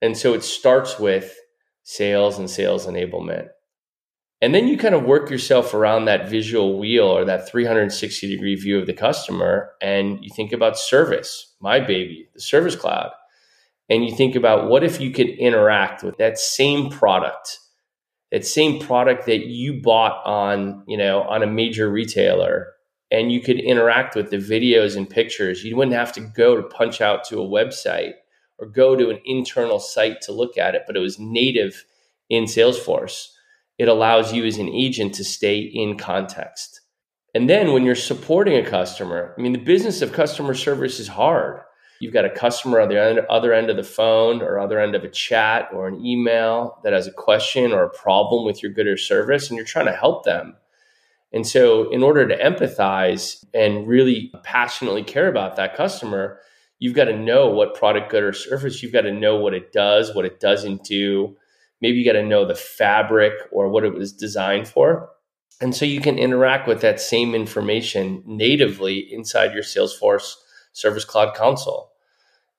And 0.02 0.16
so 0.16 0.34
it 0.34 0.42
starts 0.42 0.98
with 0.98 1.36
sales 1.84 2.38
and 2.38 2.50
sales 2.50 2.86
enablement. 2.86 3.48
And 4.42 4.54
then 4.54 4.66
you 4.66 4.78
kind 4.78 4.94
of 4.94 5.04
work 5.04 5.30
yourself 5.30 5.74
around 5.74 6.06
that 6.06 6.28
visual 6.28 6.78
wheel 6.78 7.04
or 7.04 7.24
that 7.26 7.48
360 7.48 8.28
degree 8.28 8.54
view 8.54 8.78
of 8.78 8.86
the 8.86 8.94
customer. 8.94 9.70
And 9.82 10.18
you 10.22 10.30
think 10.34 10.52
about 10.52 10.78
service, 10.78 11.54
my 11.60 11.78
baby, 11.78 12.28
the 12.34 12.40
service 12.40 12.74
cloud. 12.74 13.10
And 13.90 14.04
you 14.04 14.14
think 14.14 14.34
about 14.34 14.68
what 14.68 14.82
if 14.82 15.00
you 15.00 15.10
could 15.10 15.28
interact 15.28 16.02
with 16.02 16.16
that 16.16 16.38
same 16.38 16.88
product, 16.88 17.58
that 18.32 18.46
same 18.46 18.80
product 18.80 19.26
that 19.26 19.46
you 19.46 19.80
bought 19.82 20.24
on, 20.24 20.84
you 20.88 20.96
know, 20.96 21.22
on 21.22 21.42
a 21.42 21.46
major 21.46 21.90
retailer 21.90 22.68
and 23.10 23.32
you 23.32 23.40
could 23.40 23.58
interact 23.58 24.14
with 24.14 24.30
the 24.30 24.36
videos 24.36 24.96
and 24.96 25.08
pictures. 25.10 25.64
You 25.64 25.76
wouldn't 25.76 25.96
have 25.96 26.12
to 26.12 26.20
go 26.20 26.56
to 26.56 26.62
punch 26.62 27.00
out 27.00 27.24
to 27.24 27.40
a 27.40 27.48
website 27.48 28.12
or 28.58 28.66
go 28.66 28.94
to 28.94 29.10
an 29.10 29.20
internal 29.24 29.80
site 29.80 30.20
to 30.22 30.32
look 30.32 30.56
at 30.56 30.74
it, 30.74 30.82
but 30.86 30.96
it 30.96 31.00
was 31.00 31.18
native 31.18 31.84
in 32.28 32.44
Salesforce. 32.44 33.28
It 33.78 33.88
allows 33.88 34.32
you 34.32 34.44
as 34.44 34.58
an 34.58 34.68
agent 34.68 35.14
to 35.14 35.24
stay 35.24 35.58
in 35.58 35.96
context. 35.96 36.82
And 37.34 37.48
then 37.48 37.72
when 37.72 37.84
you're 37.84 37.94
supporting 37.94 38.56
a 38.56 38.68
customer, 38.68 39.34
I 39.36 39.40
mean, 39.40 39.52
the 39.52 39.58
business 39.58 40.02
of 40.02 40.12
customer 40.12 40.54
service 40.54 41.00
is 41.00 41.08
hard. 41.08 41.62
you've 42.00 42.14
got 42.14 42.24
a 42.24 42.30
customer 42.30 42.80
on 42.80 42.88
the 42.88 43.30
other 43.30 43.52
end 43.52 43.68
of 43.70 43.76
the 43.76 43.82
phone 43.82 44.40
or 44.40 44.58
other 44.58 44.80
end 44.80 44.94
of 44.94 45.04
a 45.04 45.08
chat 45.08 45.68
or 45.72 45.86
an 45.86 46.04
email 46.04 46.78
that 46.82 46.92
has 46.92 47.06
a 47.06 47.12
question 47.12 47.72
or 47.72 47.84
a 47.84 47.90
problem 47.90 48.44
with 48.44 48.62
your 48.62 48.72
good 48.72 48.86
or 48.86 48.96
service 48.96 49.48
and 49.48 49.56
you're 49.56 49.66
trying 49.66 49.86
to 49.86 49.92
help 49.92 50.24
them. 50.24 50.56
And 51.32 51.46
so, 51.46 51.90
in 51.90 52.02
order 52.02 52.26
to 52.26 52.36
empathize 52.36 53.44
and 53.54 53.86
really 53.86 54.32
passionately 54.42 55.04
care 55.04 55.28
about 55.28 55.56
that 55.56 55.76
customer, 55.76 56.40
you've 56.80 56.96
got 56.96 57.04
to 57.04 57.16
know 57.16 57.48
what 57.48 57.74
product, 57.74 58.10
good, 58.10 58.24
or 58.24 58.32
service. 58.32 58.82
You've 58.82 58.92
got 58.92 59.02
to 59.02 59.12
know 59.12 59.36
what 59.36 59.54
it 59.54 59.72
does, 59.72 60.14
what 60.14 60.24
it 60.24 60.40
doesn't 60.40 60.82
do. 60.82 61.36
Maybe 61.80 61.98
you 61.98 62.04
got 62.04 62.18
to 62.18 62.26
know 62.26 62.44
the 62.44 62.54
fabric 62.54 63.34
or 63.52 63.68
what 63.68 63.84
it 63.84 63.94
was 63.94 64.12
designed 64.12 64.66
for. 64.66 65.10
And 65.60 65.74
so 65.74 65.84
you 65.84 66.00
can 66.00 66.18
interact 66.18 66.66
with 66.66 66.80
that 66.80 67.00
same 67.00 67.34
information 67.34 68.22
natively 68.26 68.98
inside 69.12 69.52
your 69.52 69.62
Salesforce 69.62 70.34
Service 70.72 71.04
Cloud 71.04 71.34
console. 71.34 71.92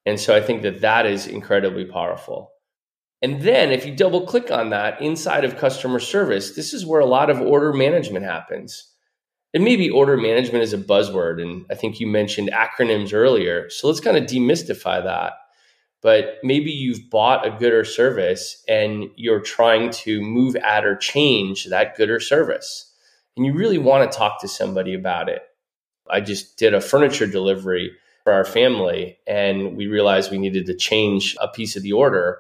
And 0.06 0.20
so 0.20 0.36
I 0.36 0.42
think 0.42 0.62
that 0.62 0.82
that 0.82 1.06
is 1.06 1.28
incredibly 1.28 1.86
powerful. 1.86 2.52
And 3.22 3.42
then 3.42 3.72
if 3.72 3.86
you 3.86 3.96
double 3.96 4.26
click 4.26 4.50
on 4.52 4.72
that 4.72 5.02
inside 5.02 5.46
of 5.46 5.58
customer 5.58 6.00
service, 6.00 6.56
this 6.56 6.74
is 6.74 6.86
where 6.86 7.02
a 7.02 7.06
lot 7.06 7.30
of 7.30 7.40
order 7.40 7.72
management 7.72 8.26
happens. 8.26 8.88
And 9.54 9.64
maybe 9.64 9.90
order 9.90 10.18
management 10.18 10.64
is 10.64 10.74
a 10.74 10.78
buzzword. 10.78 11.42
And 11.42 11.66
I 11.70 11.76
think 11.76 12.00
you 12.00 12.08
mentioned 12.08 12.52
acronyms 12.52 13.14
earlier. 13.14 13.70
So 13.70 13.88
let's 13.88 14.00
kind 14.00 14.18
of 14.18 14.24
demystify 14.24 15.04
that. 15.04 15.34
But 16.02 16.40
maybe 16.42 16.72
you've 16.72 17.12
bought 17.12 17.46
a 17.46 17.52
good 17.52 17.74
or 17.74 17.86
service 17.86 18.64
and 18.68 19.10
you're 19.16 19.42
trying 19.42 19.92
to 19.92 20.22
move, 20.22 20.56
add, 20.56 20.84
or 20.84 20.96
change 20.96 21.66
that 21.66 21.96
good 21.96 22.10
or 22.10 22.20
service 22.20 22.92
and 23.36 23.46
you 23.46 23.54
really 23.54 23.78
want 23.78 24.10
to 24.10 24.18
talk 24.18 24.42
to 24.42 24.48
somebody 24.48 24.94
about 24.94 25.30
it. 25.30 25.42
I 26.10 26.22
just 26.22 26.58
did 26.58 26.74
a 26.74 26.82
furniture 26.82 27.28
delivery 27.28 27.92
for 28.24 28.34
our 28.34 28.46
family 28.46 29.18
and 29.26 29.78
we 29.78 29.88
realized 29.88 30.32
we 30.32 30.38
needed 30.38 30.66
to 30.68 30.76
change 30.76 31.36
a 31.40 31.48
piece 31.48 31.76
of 31.76 31.84
the 31.84 31.94
order. 31.94 32.40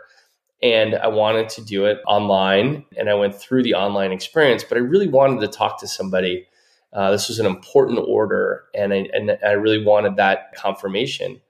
And 0.63 0.95
I 0.95 1.07
wanted 1.07 1.49
to 1.49 1.65
do 1.65 1.85
it 1.85 1.99
online 2.05 2.85
and 2.95 3.09
I 3.09 3.15
went 3.15 3.35
through 3.35 3.63
the 3.63 3.73
online 3.73 4.11
experience, 4.11 4.63
but 4.63 4.77
I 4.77 4.81
really 4.81 5.07
wanted 5.07 5.41
to 5.41 5.47
talk 5.47 5.79
to 5.79 5.87
somebody. 5.87 6.47
Uh, 6.93 7.11
this 7.11 7.29
was 7.29 7.39
an 7.39 7.45
important 7.45 7.99
order 8.07 8.65
and 8.75 8.93
I, 8.93 9.07
and 9.13 9.37
I 9.43 9.51
really 9.51 9.83
wanted 9.83 10.17
that 10.17 10.53
confirmation. 10.55 11.41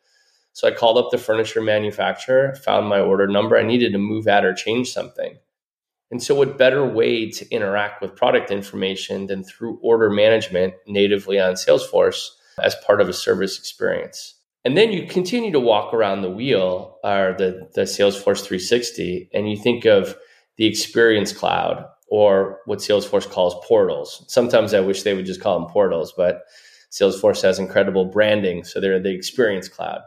So 0.53 0.68
I 0.68 0.72
called 0.72 0.98
up 0.98 1.12
the 1.12 1.18
furniture 1.18 1.62
manufacturer, 1.62 2.56
found 2.56 2.88
my 2.88 3.00
order 3.00 3.27
number. 3.27 3.58
I 3.58 3.63
needed 3.63 3.94
to 3.94 3.98
move 3.98 4.27
at 4.27 4.46
or 4.46 4.53
change 4.53 4.91
something. 4.91 5.38
And 6.12 6.22
so, 6.22 6.36
what 6.36 6.58
better 6.58 6.86
way 6.86 7.32
to 7.32 7.50
interact 7.51 8.01
with 8.01 8.18
product 8.18 8.51
information 8.51 9.27
than 9.27 9.46
through 9.46 9.80
order 9.82 10.10
management 10.10 10.74
natively 10.86 11.39
on 11.39 11.53
Salesforce 11.53 12.32
as 12.62 12.75
part 12.86 13.00
of 13.00 13.08
a 13.08 13.13
service 13.13 13.58
experience? 13.58 14.36
And 14.63 14.77
then 14.77 14.91
you 14.91 15.08
continue 15.08 15.51
to 15.51 15.60
walk 15.60 15.94
around 15.94 16.22
the 16.22 16.30
wheel 16.30 17.00
or 17.03 17.36
the, 17.38 17.70
the 17.74 17.82
Salesforce 17.82 18.46
360 18.46 19.30
and 19.34 19.50
you 19.50 19.58
think 19.58 19.86
of 19.86 20.15
the 20.58 20.65
Experience 20.65 21.34
Cloud 21.34 21.86
or 22.10 22.60
what 22.65 22.80
Salesforce 22.80 23.27
calls 23.27 23.56
portals. 23.65 24.24
Sometimes 24.27 24.74
I 24.74 24.82
wish 24.82 25.01
they 25.01 25.15
would 25.15 25.25
just 25.25 25.41
call 25.41 25.60
them 25.60 25.70
portals, 25.70 26.13
but 26.15 26.44
Salesforce 26.91 27.41
has 27.41 27.58
incredible 27.58 28.06
branding. 28.06 28.63
So 28.63 28.80
they're 28.80 29.00
the 29.00 29.15
Experience 29.15 29.68
Cloud. 29.68 30.01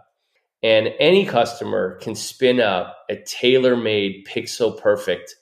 And 0.63 0.91
any 1.01 1.27
customer 1.27 1.97
can 1.97 2.15
spin 2.15 2.61
up 2.61 2.97
a 3.11 3.17
tailor 3.17 3.77
made, 3.77 4.27
pixel 4.27 4.81
perfect 4.81 5.35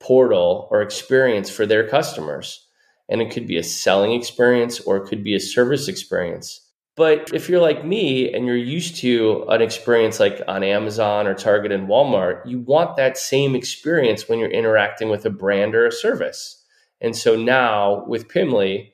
portal 0.00 0.68
or 0.70 0.82
experience 0.82 1.48
for 1.48 1.66
their 1.66 1.88
customers. 1.88 2.66
And 3.08 3.22
it 3.22 3.30
could 3.30 3.46
be 3.46 3.58
a 3.58 3.62
selling 3.62 4.12
experience 4.12 4.80
or 4.80 4.96
it 4.96 5.08
could 5.08 5.22
be 5.22 5.34
a 5.34 5.40
service 5.40 5.86
experience. 5.88 6.69
But 6.96 7.32
if 7.32 7.48
you're 7.48 7.60
like 7.60 7.84
me 7.84 8.32
and 8.32 8.46
you're 8.46 8.56
used 8.56 8.96
to 8.96 9.44
an 9.48 9.62
experience 9.62 10.20
like 10.20 10.42
on 10.48 10.62
Amazon 10.62 11.26
or 11.26 11.34
Target 11.34 11.72
and 11.72 11.88
Walmart, 11.88 12.44
you 12.46 12.58
want 12.60 12.96
that 12.96 13.16
same 13.16 13.54
experience 13.54 14.28
when 14.28 14.38
you're 14.38 14.50
interacting 14.50 15.08
with 15.08 15.24
a 15.24 15.30
brand 15.30 15.74
or 15.74 15.86
a 15.86 15.92
service. 15.92 16.62
And 17.00 17.16
so 17.16 17.36
now 17.36 18.04
with 18.06 18.28
Pimly, 18.28 18.90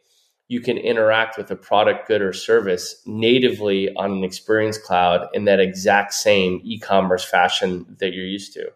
you 0.48 0.60
can 0.60 0.78
interact 0.78 1.36
with 1.36 1.50
a 1.50 1.56
product, 1.56 2.06
good, 2.06 2.22
or 2.22 2.32
service 2.32 3.02
natively 3.04 3.92
on 3.96 4.12
an 4.12 4.24
experience 4.24 4.78
cloud 4.78 5.26
in 5.34 5.44
that 5.46 5.58
exact 5.58 6.14
same 6.14 6.60
e 6.62 6.78
commerce 6.78 7.24
fashion 7.24 7.84
that 7.98 8.12
you're 8.12 8.24
used 8.24 8.52
to. 8.52 8.70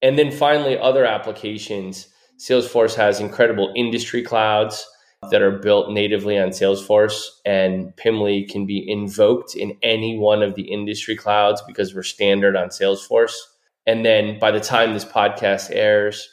And 0.00 0.18
then 0.18 0.30
finally, 0.30 0.78
other 0.78 1.04
applications. 1.04 2.08
Salesforce 2.38 2.94
has 2.94 3.20
incredible 3.20 3.70
industry 3.76 4.22
clouds 4.22 4.86
that 5.28 5.42
are 5.42 5.58
built 5.58 5.90
natively 5.90 6.38
on 6.38 6.48
Salesforce, 6.48 7.26
and 7.44 7.94
Pimly 7.96 8.48
can 8.48 8.64
be 8.64 8.88
invoked 8.90 9.54
in 9.54 9.76
any 9.82 10.18
one 10.18 10.42
of 10.42 10.54
the 10.54 10.72
industry 10.72 11.14
clouds 11.14 11.62
because 11.66 11.94
we're 11.94 12.02
standard 12.02 12.56
on 12.56 12.68
Salesforce. 12.68 13.34
And 13.86 14.04
then 14.04 14.38
by 14.38 14.50
the 14.50 14.60
time 14.60 14.94
this 14.94 15.04
podcast 15.04 15.70
airs, 15.72 16.28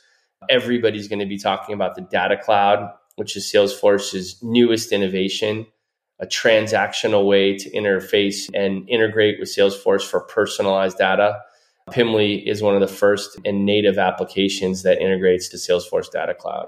everybody's 0.50 1.08
going 1.08 1.20
to 1.20 1.26
be 1.26 1.38
talking 1.38 1.76
about 1.76 1.96
the 1.96 2.02
data 2.02 2.38
cloud, 2.38 2.90
which 3.18 3.36
is 3.36 3.52
Salesforce's 3.52 4.42
newest 4.42 4.94
innovation, 4.94 5.68
a 6.20 6.26
transactional 6.26 7.28
way 7.28 7.58
to 7.58 7.70
interface 7.72 8.50
and 8.54 8.90
integrate 8.90 9.40
with 9.40 9.50
Salesforce 9.50 10.08
for 10.08 10.22
personalized 10.22 10.98
data. 10.98 11.40
Pimly 11.92 12.46
is 12.46 12.62
one 12.62 12.74
of 12.74 12.82
the 12.82 12.88
first 12.88 13.38
and 13.46 13.66
native 13.66 13.98
applications 13.98 14.84
that 14.84 15.02
integrates 15.02 15.50
to 15.50 15.58
Salesforce 15.58 16.12
Data 16.12 16.34
Cloud. 16.34 16.68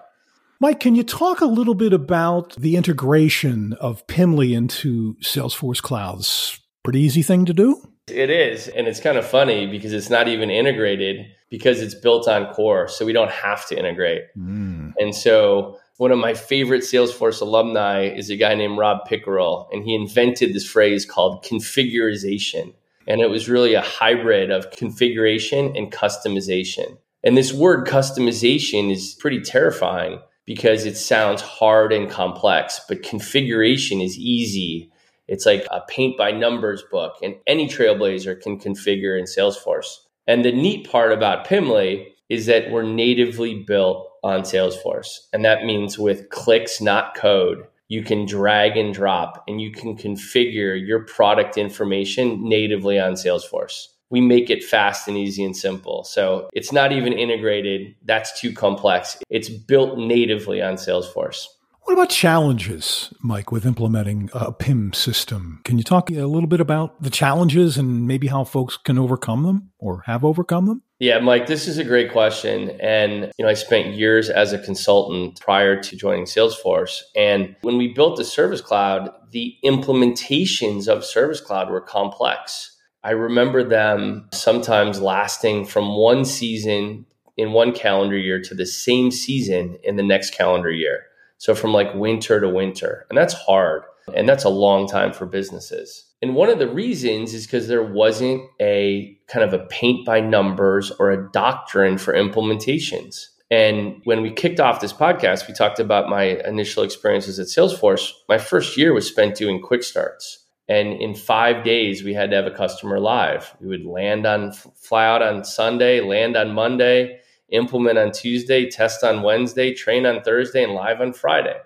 Mike, 0.62 0.82
can 0.82 0.94
you 0.94 1.04
talk 1.04 1.39
a 1.39 1.46
little 1.46 1.74
bit 1.74 1.94
about 1.94 2.54
the 2.58 2.75
integration 2.75 3.72
of 3.80 4.06
Pimly 4.08 4.54
into 4.54 5.16
Salesforce 5.22 5.82
Clouds? 5.82 6.60
Pretty 6.84 7.00
easy 7.00 7.22
thing 7.22 7.46
to 7.46 7.54
do. 7.54 7.82
It 8.10 8.30
is. 8.30 8.68
And 8.68 8.86
it's 8.86 9.00
kind 9.00 9.18
of 9.18 9.25
funny 9.25 9.68
because 9.68 9.94
it's 9.94 10.10
not 10.10 10.28
even 10.28 10.50
integrated 10.50 11.28
because 11.50 11.82
it's 11.82 11.96
built 11.96 12.28
on 12.28 12.54
core. 12.54 12.89
So 12.89 13.06
we 13.06 13.13
don't 13.13 13.32
have 13.32 13.68
to 13.68 13.80
integrate. 13.80 14.24
Mm. 14.38 14.96
And 15.00 15.16
so 15.16 15.78
one 15.96 16.12
of 16.12 16.18
my 16.18 16.34
favorite 16.34 16.82
Salesforce 16.82 17.39
alumni 17.39 18.10
is 18.10 18.30
a 18.30 18.36
guy 18.36 18.54
named 18.54 18.78
Rob 18.78 19.06
Pickerel, 19.06 19.70
and 19.72 19.86
he 19.86 19.96
invented 19.96 20.54
this 20.54 20.70
phrase 20.70 21.06
called 21.06 21.42
configurization. 21.46 22.74
And 23.08 23.22
it 23.22 23.30
was 23.30 23.48
really 23.48 23.75
a 23.75 23.82
hybrid 23.82 24.51
of 24.51 24.72
configuration 24.72 25.74
and 25.78 25.89
customization. 25.89 26.98
And 27.24 27.38
this 27.38 27.54
word 27.54 27.88
customization 27.88 28.92
is 28.92 29.13
pretty 29.13 29.39
terrifying 29.39 30.20
because 30.50 30.84
it 30.84 30.98
sounds 30.98 31.44
hard 31.44 31.94
and 31.94 32.10
complex, 32.10 32.82
but 32.89 33.03
configuration 33.03 34.01
is 34.01 34.18
easy. 34.18 34.91
It's 35.27 35.46
like 35.46 35.63
a 35.70 35.82
paint 35.88 36.18
by 36.18 36.32
numbers 36.32 36.82
book, 36.89 37.18
and 37.22 37.36
any 37.46 37.68
trailblazer 37.70 38.41
can 38.41 38.60
configure 38.60 39.15
in 39.15 39.25
Salesforce. 39.25 39.98
And 40.25 40.44
the 40.44 40.51
neat 40.51 40.89
part 40.89 41.13
about 41.13 41.46
Pimly 41.46 42.08
is 42.29 42.48
that 42.48 42.72
we're 42.72 42.82
natively 42.82 43.62
built 43.62 44.10
on 44.24 44.41
Salesforce. 44.41 45.20
And 45.32 45.46
that 45.46 45.65
means 45.65 46.00
with 46.00 46.29
clicks, 46.29 46.82
not 46.82 47.13
code 47.13 47.68
you 47.88 48.03
can 48.03 48.25
drag 48.25 48.75
and 48.75 48.94
drop 48.94 49.44
and 49.48 49.60
you 49.62 49.72
can 49.72 49.98
configure 49.98 50.79
your 50.79 51.03
product 51.06 51.58
information 51.58 52.48
natively 52.48 53.00
on 53.00 53.13
Salesforce. 53.13 53.88
We 54.10 54.22
make 54.22 54.50
it 54.50 54.63
fast 54.63 55.08
and 55.08 55.18
easy 55.18 55.44
and 55.44 55.56
simple. 55.56 56.04
So 56.04 56.50
it's 56.54 56.72
not 56.72 56.92
even 56.92 57.13
integrated. 57.13 57.96
That's 58.06 58.39
too 58.39 58.54
complex. 58.54 59.18
It's 59.30 59.50
built 59.50 59.98
natively 59.98 60.62
on 60.62 60.75
Salesforce. 60.75 61.46
What 61.84 61.94
about 61.94 62.10
challenges, 62.10 63.12
Mike, 63.24 63.51
with 63.51 63.66
implementing 63.66 64.30
a 64.32 64.51
PIM 64.51 64.94
system? 64.94 65.60
Can 65.63 65.80
you 65.80 65.84
talk 65.84 66.12
a 66.12 66.25
little 66.25 66.48
bit 66.48 66.62
about 66.62 67.01
the 67.01 67.10
challenges 67.10 67.80
and 67.80 68.06
maybe 68.06 68.28
how 68.28 68.44
folks 68.44 68.78
can 68.78 69.00
overcome 69.00 69.42
them 69.42 69.72
or 69.80 70.04
have 70.06 70.24
overcome 70.24 70.68
them? 70.68 70.84
Yeah, 71.00 71.18
Mike, 71.18 71.48
this 71.48 71.68
is 71.68 71.80
a 71.80 71.84
great 71.84 72.12
question. 72.12 72.72
And, 72.80 73.32
you 73.39 73.44
know, 73.44 73.50
I 73.50 73.56
spent 73.56 73.96
years 73.96 74.30
as 74.30 74.54
a 74.54 74.60
consultant 74.60 75.39
prior 75.39 75.82
to 75.82 75.96
joining 75.96 76.25
Salesforce. 76.25 77.01
And 77.16 77.56
when 77.62 77.78
we 77.78 77.92
built 77.92 78.18
the 78.18 78.25
Service 78.25 78.62
Cloud, 78.62 79.10
the 79.32 79.56
implementations 79.66 80.88
of 80.88 81.04
Service 81.04 81.42
Cloud 81.42 81.72
were 81.72 81.82
complex. 81.82 82.75
I 83.03 83.12
remember 83.12 83.63
them 83.63 84.27
sometimes 84.34 85.01
lasting 85.01 85.65
from 85.65 85.96
one 85.96 86.25
season 86.25 87.06
in 87.38 87.53
one 87.53 87.72
calendar 87.72 88.18
year 88.18 88.41
to 88.41 88.53
the 88.53 88.65
same 88.65 89.12
season 89.12 89.77
in 89.84 89.96
the 89.96 90.03
next 90.03 90.34
calendar 90.34 90.72
year. 90.72 91.06
So 91.38 91.56
from 91.56 91.72
like 91.72 91.94
winter 91.94 92.41
to 92.41 92.50
winter. 92.50 93.06
And 93.10 93.18
that's 93.18 93.34
hard. 93.34 93.84
And 94.13 94.27
that's 94.27 94.44
a 94.44 94.50
long 94.50 94.88
time 94.88 95.13
for 95.13 95.25
businesses. 95.25 96.06
And 96.22 96.36
one 96.36 96.50
of 96.50 96.60
the 96.60 96.68
reasons 96.68 97.34
is 97.34 97.46
because 97.46 97.70
there 97.70 97.84
wasn't 97.84 98.41
a 98.60 99.18
kind 99.27 99.46
of 99.46 99.53
a 99.53 99.65
paint 99.68 100.06
by 100.06 100.20
numbers 100.20 100.91
or 100.91 101.12
a 101.12 101.32
doctrine 101.32 101.98
for 101.98 102.13
implementations. 102.13 103.27
And 103.50 104.01
when 104.03 104.22
we 104.22 104.32
kicked 104.32 104.60
off 104.60 104.82
this 104.82 104.94
podcast, 104.94 105.48
we 105.48 105.53
talked 105.53 105.79
about 105.79 106.10
my 106.10 106.24
initial 106.46 106.84
experiences 106.84 107.39
at 107.39 107.48
Salesforce. 107.48 108.12
My 108.27 108.38
first 108.38 108.77
year 108.77 108.94
was 108.94 109.08
spent 109.08 109.36
doing 109.36 109.62
quick 109.62 109.84
starts. 109.84 110.38
And 110.70 110.94
in 111.02 111.16
five 111.16 111.66
days, 111.66 112.04
we 112.04 112.14
had 112.14 112.30
to 112.32 112.38
have 112.38 112.48
a 112.48 112.52
customer 112.52 113.00
live. 113.02 113.56
We 113.62 113.68
would 113.68 113.86
land 113.86 114.28
on, 114.28 114.54
fly 114.54 115.08
out 115.08 115.24
on 115.24 115.44
Sunday, 115.44 116.02
land 116.02 116.38
on 116.38 116.54
Monday, 116.54 117.20
implement 117.50 117.98
on 118.00 118.12
Tuesday, 118.14 118.70
test 118.70 119.04
on 119.04 119.24
Wednesday, 119.24 119.74
train 119.74 120.06
on 120.06 120.22
Thursday, 120.24 120.64
and 120.64 120.74
live 120.74 121.02
on 121.02 121.14
Friday. 121.14 121.58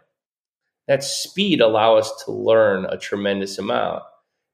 That 0.88 1.04
speed 1.04 1.62
allowed 1.62 1.98
us 2.00 2.24
to 2.26 2.32
learn 2.32 2.86
a 2.86 2.98
tremendous 2.98 3.60
amount. 3.60 4.04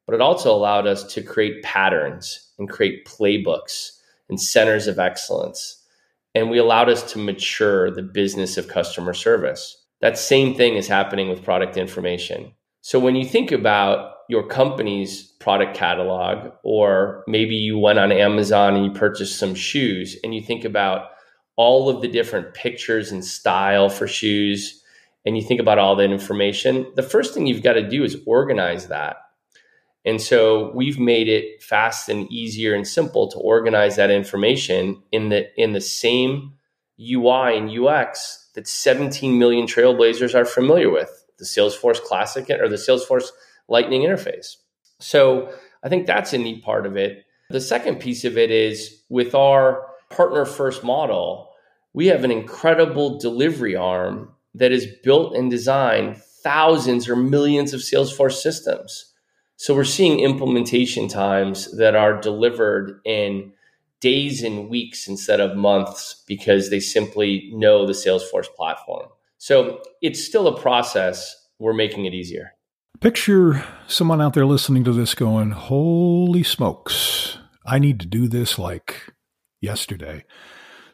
but 0.07 0.15
it 0.15 0.21
also 0.21 0.55
allowed 0.55 0.87
us 0.87 1.03
to 1.13 1.21
create 1.21 1.61
patterns 1.63 2.51
and 2.57 2.67
create 2.69 3.05
playbooks 3.05 3.91
and 4.27 4.41
centers 4.41 4.87
of 4.87 4.97
excellence. 4.99 5.85
And 6.33 6.49
we 6.49 6.57
allowed 6.57 6.89
us 6.89 7.13
to 7.13 7.19
mature 7.19 7.91
the 7.91 8.01
business 8.01 8.57
of 8.57 8.67
customer 8.67 9.13
service. 9.13 9.85
That 10.01 10.17
same 10.17 10.55
thing 10.55 10.75
is 10.77 10.87
happening 10.87 11.29
with 11.29 11.43
product 11.43 11.77
information. 11.77 12.53
So 12.81 12.99
when 12.99 13.15
you 13.15 13.25
think 13.25 13.51
about 13.51 14.15
your 14.29 14.47
company's 14.47 15.23
product 15.23 15.75
catalog, 15.75 16.51
or 16.63 17.23
maybe 17.27 17.55
you 17.55 17.77
went 17.77 17.99
on 17.99 18.11
Amazon 18.11 18.75
and 18.75 18.85
you 18.85 18.91
purchased 18.91 19.39
some 19.39 19.55
shoes 19.55 20.17
and 20.23 20.33
you 20.33 20.41
think 20.41 20.63
about 20.65 21.09
all 21.55 21.89
of 21.89 22.01
the 22.01 22.07
different 22.07 22.53
pictures 22.53 23.11
and 23.11 23.25
style 23.25 23.89
for 23.89 24.07
shoes, 24.07 24.81
and 25.25 25.35
you 25.35 25.43
think 25.43 25.59
about 25.59 25.77
all 25.77 25.95
that 25.97 26.09
information, 26.09 26.89
the 26.95 27.03
first 27.03 27.33
thing 27.33 27.47
you've 27.47 27.63
got 27.63 27.73
to 27.73 27.87
do 27.87 28.03
is 28.03 28.17
organize 28.25 28.87
that. 28.87 29.17
And 30.05 30.21
so 30.21 30.71
we've 30.73 30.99
made 30.99 31.27
it 31.27 31.61
fast 31.61 32.07
and 32.07 32.31
easier 32.31 32.73
and 32.73 32.87
simple 32.87 33.29
to 33.31 33.37
organize 33.37 33.97
that 33.97 34.09
information 34.09 35.03
in 35.11 35.29
the 35.29 35.49
in 35.61 35.73
the 35.73 35.81
same 35.81 36.53
UI 36.99 37.57
and 37.57 37.69
UX 37.69 38.49
that 38.55 38.67
17 38.67 39.37
million 39.37 39.67
trailblazers 39.67 40.33
are 40.33 40.45
familiar 40.45 40.89
with, 40.89 41.18
the 41.39 41.45
Salesforce 41.45 42.01
Classic 42.01 42.49
or 42.49 42.69
the 42.69 42.75
Salesforce 42.75 43.29
Lightning 43.67 44.01
interface. 44.01 44.55
So 44.99 45.53
I 45.83 45.89
think 45.89 46.05
that's 46.05 46.33
a 46.33 46.37
neat 46.37 46.63
part 46.63 46.85
of 46.85 46.97
it. 46.97 47.25
The 47.49 47.61
second 47.61 47.99
piece 47.99 48.25
of 48.25 48.37
it 48.37 48.51
is 48.51 49.03
with 49.09 49.33
our 49.33 49.87
partner 50.09 50.45
first 50.45 50.83
model, 50.83 51.49
we 51.93 52.07
have 52.07 52.23
an 52.23 52.31
incredible 52.31 53.17
delivery 53.17 53.75
arm 53.75 54.31
that 54.53 54.71
is 54.71 54.87
built 55.03 55.35
and 55.35 55.49
designed 55.49 56.17
thousands 56.43 57.09
or 57.09 57.15
millions 57.15 57.73
of 57.73 57.81
Salesforce 57.81 58.41
systems. 58.41 59.13
So 59.55 59.75
we're 59.75 59.83
seeing 59.83 60.19
implementation 60.19 61.07
times 61.07 61.75
that 61.77 61.95
are 61.95 62.19
delivered 62.19 63.01
in 63.05 63.51
days 63.99 64.43
and 64.43 64.69
weeks 64.69 65.07
instead 65.07 65.39
of 65.39 65.57
months 65.57 66.23
because 66.27 66.69
they 66.69 66.79
simply 66.79 67.49
know 67.53 67.85
the 67.85 67.93
Salesforce 67.93 68.47
platform. 68.55 69.09
So 69.39 69.81
it's 70.01 70.23
still 70.23 70.47
a 70.47 70.61
process. 70.61 71.35
We're 71.57 71.73
making 71.73 72.05
it 72.05 72.13
easier. 72.13 72.51
Picture 72.99 73.65
someone 73.87 74.21
out 74.21 74.33
there 74.33 74.45
listening 74.45 74.83
to 74.83 74.93
this 74.93 75.15
going, 75.15 75.51
Holy 75.51 76.43
smokes, 76.43 77.37
I 77.65 77.79
need 77.79 77.99
to 78.01 78.05
do 78.05 78.27
this 78.27 78.59
like 78.59 79.13
yesterday. 79.61 80.25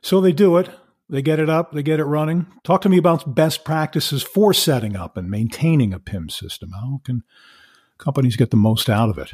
So 0.01 0.21
they 0.21 0.31
do 0.31 0.57
it. 0.57 0.69
They 1.09 1.21
get 1.21 1.39
it 1.39 1.49
up, 1.49 1.71
they 1.71 1.83
get 1.83 1.99
it 1.99 2.05
running. 2.05 2.47
Talk 2.63 2.81
to 2.81 2.89
me 2.89 2.97
about 2.97 3.35
best 3.35 3.63
practices 3.63 4.23
for 4.23 4.53
setting 4.53 4.95
up 4.95 5.17
and 5.17 5.29
maintaining 5.29 5.93
a 5.93 5.99
PIM 5.99 6.29
system. 6.29 6.71
How 6.71 7.01
can 7.03 7.23
companies 7.99 8.35
get 8.35 8.49
the 8.49 8.57
most 8.57 8.89
out 8.89 9.09
of 9.09 9.17
it? 9.19 9.33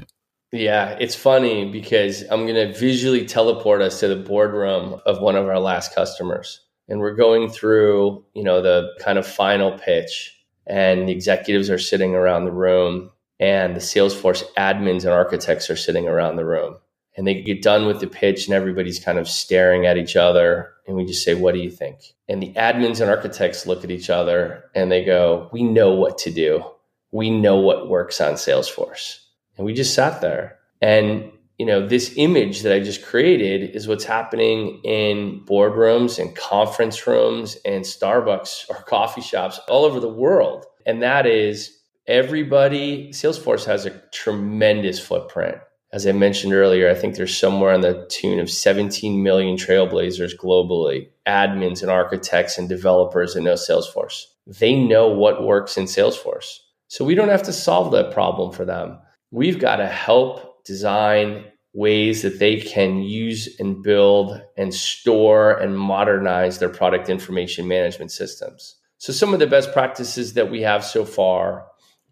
Yeah, 0.51 0.97
it's 0.99 1.15
funny 1.15 1.71
because 1.71 2.23
I'm 2.29 2.45
going 2.45 2.55
to 2.55 2.77
visually 2.77 3.25
teleport 3.25 3.81
us 3.81 4.01
to 4.01 4.09
the 4.09 4.17
boardroom 4.17 4.99
of 5.05 5.21
one 5.21 5.37
of 5.37 5.47
our 5.47 5.59
last 5.59 5.95
customers. 5.95 6.59
And 6.89 6.99
we're 6.99 7.15
going 7.15 7.49
through, 7.49 8.25
you 8.33 8.43
know, 8.43 8.61
the 8.61 8.91
kind 8.99 9.17
of 9.17 9.25
final 9.25 9.77
pitch 9.77 10.37
and 10.67 11.07
the 11.07 11.11
executives 11.11 11.69
are 11.69 11.77
sitting 11.77 12.15
around 12.15 12.45
the 12.45 12.51
room 12.51 13.11
and 13.39 13.75
the 13.75 13.79
Salesforce 13.79 14.43
admins 14.57 15.03
and 15.03 15.13
architects 15.13 15.69
are 15.69 15.75
sitting 15.75 16.07
around 16.07 16.35
the 16.35 16.45
room. 16.45 16.77
And 17.17 17.27
they 17.27 17.41
get 17.41 17.61
done 17.61 17.87
with 17.87 17.99
the 17.99 18.07
pitch 18.07 18.45
and 18.45 18.53
everybody's 18.53 19.03
kind 19.03 19.17
of 19.17 19.27
staring 19.27 19.85
at 19.85 19.97
each 19.97 20.15
other. 20.15 20.71
And 20.87 20.95
we 20.95 21.05
just 21.05 21.25
say, 21.25 21.33
What 21.33 21.53
do 21.53 21.59
you 21.59 21.69
think? 21.69 22.13
And 22.29 22.41
the 22.41 22.53
admins 22.53 23.01
and 23.01 23.09
architects 23.09 23.67
look 23.67 23.83
at 23.83 23.91
each 23.91 24.09
other 24.09 24.63
and 24.75 24.91
they 24.91 25.03
go, 25.03 25.49
We 25.51 25.63
know 25.63 25.91
what 25.93 26.17
to 26.19 26.31
do. 26.31 26.63
We 27.11 27.29
know 27.29 27.57
what 27.57 27.89
works 27.89 28.21
on 28.21 28.33
Salesforce. 28.33 29.19
And 29.57 29.65
we 29.65 29.73
just 29.73 29.93
sat 29.93 30.21
there. 30.21 30.57
And 30.81 31.31
you 31.61 31.67
know, 31.67 31.85
this 31.87 32.13
image 32.15 32.63
that 32.63 32.73
I 32.73 32.79
just 32.79 33.03
created 33.03 33.75
is 33.75 33.87
what's 33.87 34.03
happening 34.03 34.81
in 34.83 35.45
boardrooms 35.45 36.17
and 36.17 36.35
conference 36.35 37.05
rooms 37.05 37.55
and 37.63 37.85
Starbucks 37.85 38.65
or 38.71 38.77
coffee 38.77 39.21
shops 39.21 39.59
all 39.69 39.85
over 39.85 39.99
the 39.99 40.09
world. 40.09 40.65
And 40.87 41.03
that 41.03 41.27
is 41.27 41.77
everybody, 42.07 43.09
Salesforce 43.09 43.63
has 43.65 43.85
a 43.85 44.01
tremendous 44.11 44.99
footprint. 44.99 45.57
As 45.93 46.07
I 46.07 46.13
mentioned 46.13 46.53
earlier, 46.53 46.89
I 46.89 46.95
think 46.95 47.13
there's 47.13 47.37
somewhere 47.37 47.75
on 47.75 47.81
the 47.81 48.07
tune 48.09 48.39
of 48.39 48.49
17 48.49 49.21
million 49.21 49.55
trailblazers 49.55 50.35
globally, 50.35 51.09
admins 51.27 51.83
and 51.83 51.91
architects 51.91 52.57
and 52.57 52.67
developers 52.67 53.35
that 53.35 53.41
know 53.41 53.53
Salesforce. 53.53 54.23
They 54.47 54.73
know 54.73 55.09
what 55.09 55.43
works 55.43 55.77
in 55.77 55.85
Salesforce. 55.85 56.57
So 56.87 57.05
we 57.05 57.13
don't 57.13 57.29
have 57.29 57.43
to 57.43 57.53
solve 57.53 57.91
that 57.91 58.11
problem 58.11 58.51
for 58.51 58.65
them. 58.65 58.97
We've 59.29 59.59
got 59.59 59.75
to 59.75 59.85
help 59.85 60.65
design 60.65 61.45
ways 61.73 62.21
that 62.21 62.39
they 62.39 62.57
can 62.57 63.01
use 63.01 63.59
and 63.59 63.81
build 63.81 64.41
and 64.57 64.73
store 64.73 65.53
and 65.53 65.77
modernize 65.77 66.59
their 66.59 66.69
product 66.69 67.09
information 67.09 67.67
management 67.67 68.11
systems. 68.11 68.75
So, 68.97 69.13
some 69.13 69.33
of 69.33 69.39
the 69.39 69.47
best 69.47 69.71
practices 69.71 70.33
that 70.33 70.51
we 70.51 70.61
have 70.61 70.83
so 70.83 71.05
far 71.05 71.65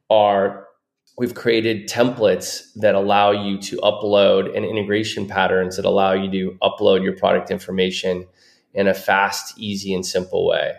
are 0.10 0.66
we've 1.18 1.36
created 1.36 1.90
templates 1.90 2.70
that 2.76 2.96
allow 2.96 3.32
you 3.32 3.58
to 3.60 3.78
upload 3.78 4.56
and 4.56 4.66
integration 4.66 5.28
patterns 5.28 5.76
that 5.76 5.86
allow 5.86 6.14
you 6.14 6.32
to 6.32 6.58
upload 6.62 7.04
your 7.04 7.16
product 7.16 7.52
information 7.52 8.26
in 8.74 8.88
a 8.88 8.94
fast, 8.94 9.60
easy, 9.60 9.94
and 9.94 10.06
simple 10.06 10.48
way. 10.48 10.74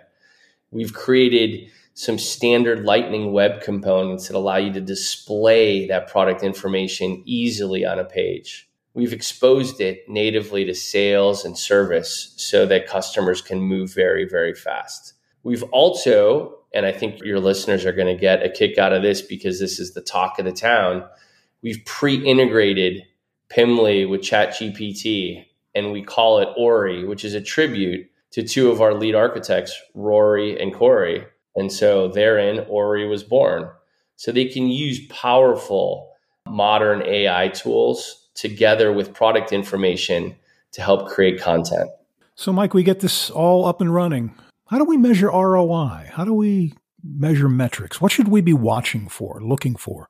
We've 0.71 0.95
created 0.95 1.71
some 1.95 2.19
standard 2.19 2.85
Lightning 2.85 3.33
web 3.33 3.61
components 3.61 4.29
that 4.29 4.37
allow 4.37 4.57
you 4.57 4.73
to 4.73 4.81
display 4.81 5.87
that 5.89 6.09
product 6.09 6.43
information 6.43 7.23
easily 7.27 7.85
on 7.85 7.99
a 7.99 8.05
page. 8.05 8.70
We've 8.95 9.13
exposed 9.13 9.81
it 9.81 10.09
natively 10.09 10.65
to 10.65 10.75
sales 10.75 11.45
and 11.45 11.57
service 11.57 12.35
so 12.37 12.67
that 12.67 12.89
customers 12.89 13.41
can 13.41 13.61
move 13.61 13.95
very, 13.95 14.29
very 14.29 14.55
fast. 14.55 15.15
We've 15.43 15.63
also, 15.65 16.59
and 16.75 16.85
I 16.85 16.93
think 16.93 17.23
your 17.23 17.41
listeners 17.41 17.87
are 17.87 17.93
going 17.93 18.15
to 18.15 18.21
get 18.21 18.45
a 18.45 18.51
kick 18.51 18.79
out 18.79 18.93
of 18.93 19.03
this 19.03 19.23
because 19.23 19.61
this 19.61 19.79
is 19.79 19.95
the 19.95 20.01
talk 20.01 20.39
of 20.39 20.45
the 20.45 20.53
town, 20.53 21.05
we've 21.63 21.85
pre 21.85 22.17
integrated 22.17 23.03
Pimly 23.49 24.09
with 24.09 24.21
ChatGPT 24.21 25.45
and 25.75 25.93
we 25.93 26.03
call 26.03 26.39
it 26.41 26.49
Ori, 26.57 27.05
which 27.05 27.25
is 27.25 27.35
a 27.35 27.41
tribute 27.41 28.09
to 28.33 28.43
two 28.43 28.71
of 28.71 28.81
our 28.81 28.95
lead 28.95 29.15
architects, 29.15 29.73
Rory 29.95 30.61
and 30.61 30.75
Corey 30.75 31.27
and 31.57 31.73
so 31.73 32.09
therein, 32.09 32.65
Ori 32.69 33.07
was 33.07 33.23
born. 33.23 33.69
So 34.17 34.33
they 34.33 34.47
can 34.47 34.69
use 34.69 35.07
powerful 35.09 36.13
modern 36.47 37.03
AI 37.03 37.49
tools 37.49 38.20
together 38.35 38.93
with 38.93 39.13
product 39.13 39.53
information 39.53 40.37
to 40.73 40.83
help 40.83 41.09
create 41.09 41.41
content. 41.41 41.91
So, 42.35 42.53
Mike, 42.53 42.75
we 42.75 42.83
get 42.83 43.01
this 43.01 43.31
all 43.31 43.67
up 43.67 43.81
and 43.81 43.93
running. 43.93 44.35
How 44.67 44.79
do 44.79 44.85
we 44.85 44.97
measure 44.97 45.29
ROI? 45.29 46.11
How 46.13 46.25
do 46.25 46.33
we 46.33 46.75
measure 47.03 47.49
metrics? 47.49 48.01
What 48.01 48.13
should 48.13 48.29
we 48.29 48.41
be 48.41 48.53
watching 48.53 49.09
for, 49.09 49.41
looking 49.43 49.77
for? 49.77 50.09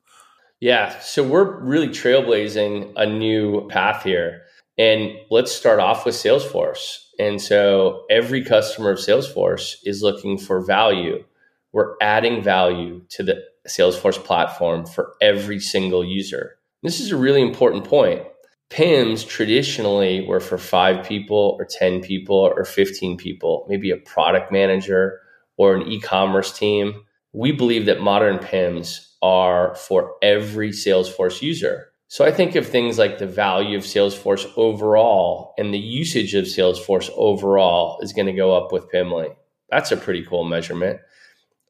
Yeah, 0.61 0.99
so 1.01 1.23
we're 1.23 1.59
really 1.61 1.89
trailblazing 1.89 2.93
a 2.97 3.07
new 3.07 3.67
path 3.69 4.03
here. 4.03 4.43
And 4.77 5.13
let's 5.31 5.53
start 5.53 5.81
off 5.81 6.05
with 6.05 6.15
Salesforce. 6.15 6.99
And 7.19 7.41
so 7.41 8.05
every 8.11 8.45
customer 8.45 8.91
of 8.91 8.99
Salesforce 8.99 9.77
is 9.85 10.03
looking 10.03 10.39
for 10.39 10.61
value 10.61 11.25
we're 11.73 11.95
adding 12.01 12.43
value 12.43 13.03
to 13.11 13.23
the 13.23 13.45
Salesforce 13.69 14.23
platform 14.23 14.87
for 14.87 15.15
every 15.21 15.61
single 15.61 16.05
user. 16.05 16.57
This 16.83 17.01
is 17.01 17.11
a 17.13 17.17
really 17.17 17.43
important 17.43 17.85
point. 17.85 18.23
PIMs 18.71 19.27
traditionally 19.27 20.27
were 20.27 20.41
for 20.41 20.57
five 20.57 21.05
people 21.05 21.57
or 21.59 21.67
10 21.67 22.01
people 22.01 22.37
or 22.37 22.65
15 22.65 23.19
people, 23.19 23.67
maybe 23.69 23.91
a 23.91 23.99
product 23.99 24.51
manager 24.51 25.21
or 25.59 25.75
an 25.75 25.83
e 25.83 26.01
commerce 26.01 26.57
team. 26.57 27.05
We 27.33 27.53
believe 27.53 27.85
that 27.87 28.01
modern 28.01 28.39
PIMs 28.39 29.09
are 29.21 29.75
for 29.75 30.15
every 30.23 30.71
Salesforce 30.71 31.43
user. 31.43 31.89
So 32.09 32.25
I 32.25 32.33
think 32.33 32.55
of 32.55 32.67
things 32.67 32.99
like 32.99 33.19
the 33.19 33.27
value 33.27 33.77
of 33.77 33.85
Salesforce 33.85 34.51
overall 34.57 35.53
and 35.59 35.75
the 35.75 35.79
usage 35.79 36.35
of 36.35 36.47
Salesforce 36.47 37.11
overall 37.15 38.01
is 38.01 38.13
going 38.15 38.27
to 38.27 38.33
go 38.33 38.57
up 38.57 38.73
with 38.73 38.91
Pimly. 38.91 39.37
That's 39.69 39.93
a 39.93 39.97
pretty 39.97 40.25
cool 40.25 40.45
measurement. 40.45 41.01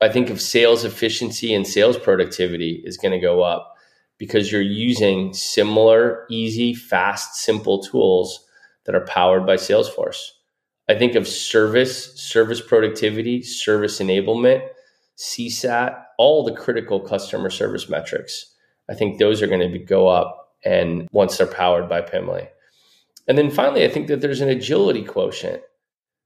I 0.01 0.09
think 0.09 0.31
of 0.31 0.41
sales 0.41 0.85
efficiency 0.85 1.53
and 1.53 1.67
sales 1.67 1.99
productivity 1.99 2.81
is 2.85 2.97
going 2.97 3.13
to 3.13 3.19
go 3.19 3.43
up 3.43 3.75
because 4.21 4.53
you're 4.53 4.61
using 4.61 5.33
similar, 5.33 6.27
easy, 6.29 6.75
fast, 6.75 7.37
simple 7.37 7.83
tools 7.83 8.47
that 8.85 8.95
are 8.95 9.07
powered 9.07 9.47
by 9.47 9.57
Salesforce. 9.57 10.29
I 10.91 10.95
think 10.95 11.15
of 11.15 11.27
service, 11.27 12.15
service 12.21 12.61
productivity, 12.61 13.43
service 13.43 13.99
enablement, 13.99 14.69
CSAT, 15.17 16.05
all 16.19 16.45
the 16.45 16.55
critical 16.55 17.01
customer 17.01 17.49
service 17.49 17.89
metrics. 17.89 18.55
I 18.91 18.95
think 18.95 19.19
those 19.19 19.41
are 19.41 19.47
going 19.47 19.73
to 19.73 19.79
go 19.79 20.07
up 20.07 20.53
and 20.67 21.09
once 21.13 21.39
they're 21.39 21.47
powered 21.47 21.89
by 21.89 22.03
Pimly. 22.03 22.49
And 23.27 23.39
then 23.39 23.51
finally, 23.51 23.85
I 23.85 23.89
think 23.89 24.09
that 24.09 24.21
there's 24.21 24.43
an 24.43 24.51
agility 24.51 25.03
quotient. 25.03 25.63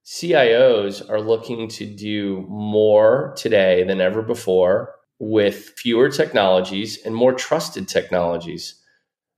CIOs 0.04 1.08
are 1.08 1.20
looking 1.20 1.68
to 1.68 1.86
do 1.86 2.44
more 2.48 3.34
today 3.36 3.84
than 3.84 4.00
ever 4.00 4.20
before 4.20 4.93
with 5.18 5.72
fewer 5.76 6.08
technologies 6.08 6.98
and 7.04 7.14
more 7.14 7.32
trusted 7.32 7.88
technologies. 7.88 8.74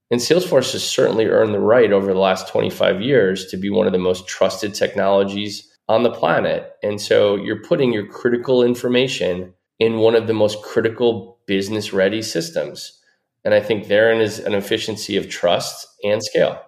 And 0.09 0.21
Salesforce 0.21 0.71
has 0.71 0.87
certainly 0.87 1.25
earned 1.25 1.53
the 1.53 1.59
right 1.59 1.91
over 1.91 2.13
the 2.13 2.19
last 2.19 2.47
25 2.47 3.01
years 3.01 3.47
to 3.47 3.57
be 3.57 3.69
one 3.69 3.87
of 3.87 3.93
the 3.93 3.99
most 3.99 4.27
trusted 4.27 4.73
technologies 4.73 5.67
on 5.89 6.03
the 6.03 6.11
planet. 6.11 6.73
And 6.81 6.99
so 6.99 7.35
you're 7.35 7.61
putting 7.61 7.93
your 7.93 8.07
critical 8.07 8.63
information 8.63 9.53
in 9.79 9.97
one 9.97 10.15
of 10.15 10.27
the 10.27 10.33
most 10.33 10.61
critical 10.63 11.39
business 11.45 11.93
ready 11.93 12.21
systems. 12.21 12.99
And 13.43 13.53
I 13.53 13.59
think 13.59 13.87
therein 13.87 14.21
is 14.21 14.39
an 14.39 14.53
efficiency 14.53 15.17
of 15.17 15.29
trust 15.29 15.87
and 16.03 16.23
scale. 16.23 16.61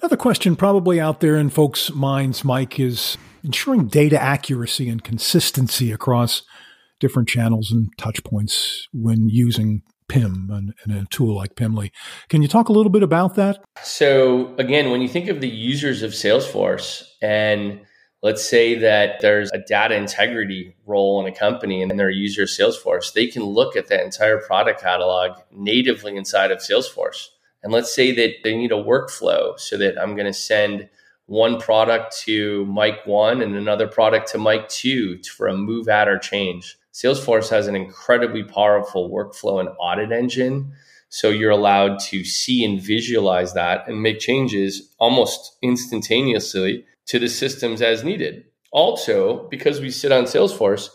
Another 0.00 0.16
question 0.16 0.56
probably 0.56 1.00
out 1.00 1.20
there 1.20 1.36
in 1.36 1.50
folks' 1.50 1.90
minds, 1.92 2.44
Mike, 2.44 2.78
is 2.80 3.18
ensuring 3.44 3.86
data 3.86 4.20
accuracy 4.20 4.88
and 4.88 5.02
consistency 5.02 5.92
across 5.92 6.42
different 7.00 7.28
channels 7.28 7.72
and 7.72 7.88
touch 7.98 8.22
points 8.22 8.88
when 8.92 9.28
using 9.28 9.82
PIM 10.08 10.48
and, 10.52 10.74
and, 10.84 10.92
a 10.92 11.06
tool 11.10 11.36
like 11.36 11.54
Pimly. 11.54 11.90
Can 12.28 12.42
you 12.42 12.48
talk 12.48 12.68
a 12.68 12.72
little 12.72 12.90
bit 12.90 13.02
about 13.02 13.36
that? 13.36 13.62
So, 13.82 14.54
again, 14.56 14.90
when 14.90 15.00
you 15.00 15.08
think 15.08 15.28
of 15.28 15.40
the 15.40 15.48
users 15.48 16.02
of 16.02 16.10
Salesforce, 16.12 17.04
and 17.22 17.80
let's 18.22 18.44
say 18.44 18.74
that 18.74 19.20
there's 19.20 19.50
a 19.52 19.58
data 19.58 19.94
integrity 19.94 20.76
role 20.84 21.20
in 21.20 21.32
a 21.32 21.36
company 21.36 21.80
and 21.80 21.90
they're 21.98 22.10
a 22.10 22.14
user 22.14 22.42
of 22.42 22.48
Salesforce, 22.48 23.12
they 23.12 23.28
can 23.28 23.44
look 23.44 23.76
at 23.76 23.86
that 23.88 24.04
entire 24.04 24.38
product 24.38 24.80
catalog 24.80 25.38
natively 25.52 26.16
inside 26.16 26.50
of 26.50 26.58
Salesforce. 26.58 27.28
And 27.62 27.72
let's 27.72 27.94
say 27.94 28.12
that 28.12 28.36
they 28.42 28.56
need 28.56 28.72
a 28.72 28.82
workflow 28.82 29.58
so 29.58 29.76
that 29.76 29.98
I'm 29.98 30.14
going 30.14 30.26
to 30.26 30.32
send 30.32 30.88
one 31.26 31.60
product 31.60 32.18
to 32.22 32.64
Mike 32.66 33.06
one 33.06 33.42
and 33.42 33.54
another 33.54 33.86
product 33.86 34.32
to 34.32 34.38
Mike 34.38 34.68
two 34.68 35.22
for 35.22 35.46
a 35.46 35.56
move 35.56 35.88
add 35.88 36.08
or 36.08 36.18
change. 36.18 36.76
Salesforce 36.92 37.48
has 37.50 37.66
an 37.66 37.76
incredibly 37.76 38.42
powerful 38.42 39.10
workflow 39.10 39.60
and 39.60 39.68
audit 39.78 40.12
engine. 40.12 40.72
So 41.08 41.28
you're 41.28 41.50
allowed 41.50 41.98
to 42.10 42.24
see 42.24 42.64
and 42.64 42.80
visualize 42.80 43.54
that 43.54 43.88
and 43.88 44.02
make 44.02 44.20
changes 44.20 44.94
almost 44.98 45.56
instantaneously 45.62 46.84
to 47.06 47.18
the 47.18 47.28
systems 47.28 47.82
as 47.82 48.04
needed. 48.04 48.44
Also, 48.72 49.48
because 49.48 49.80
we 49.80 49.90
sit 49.90 50.12
on 50.12 50.24
Salesforce, 50.24 50.88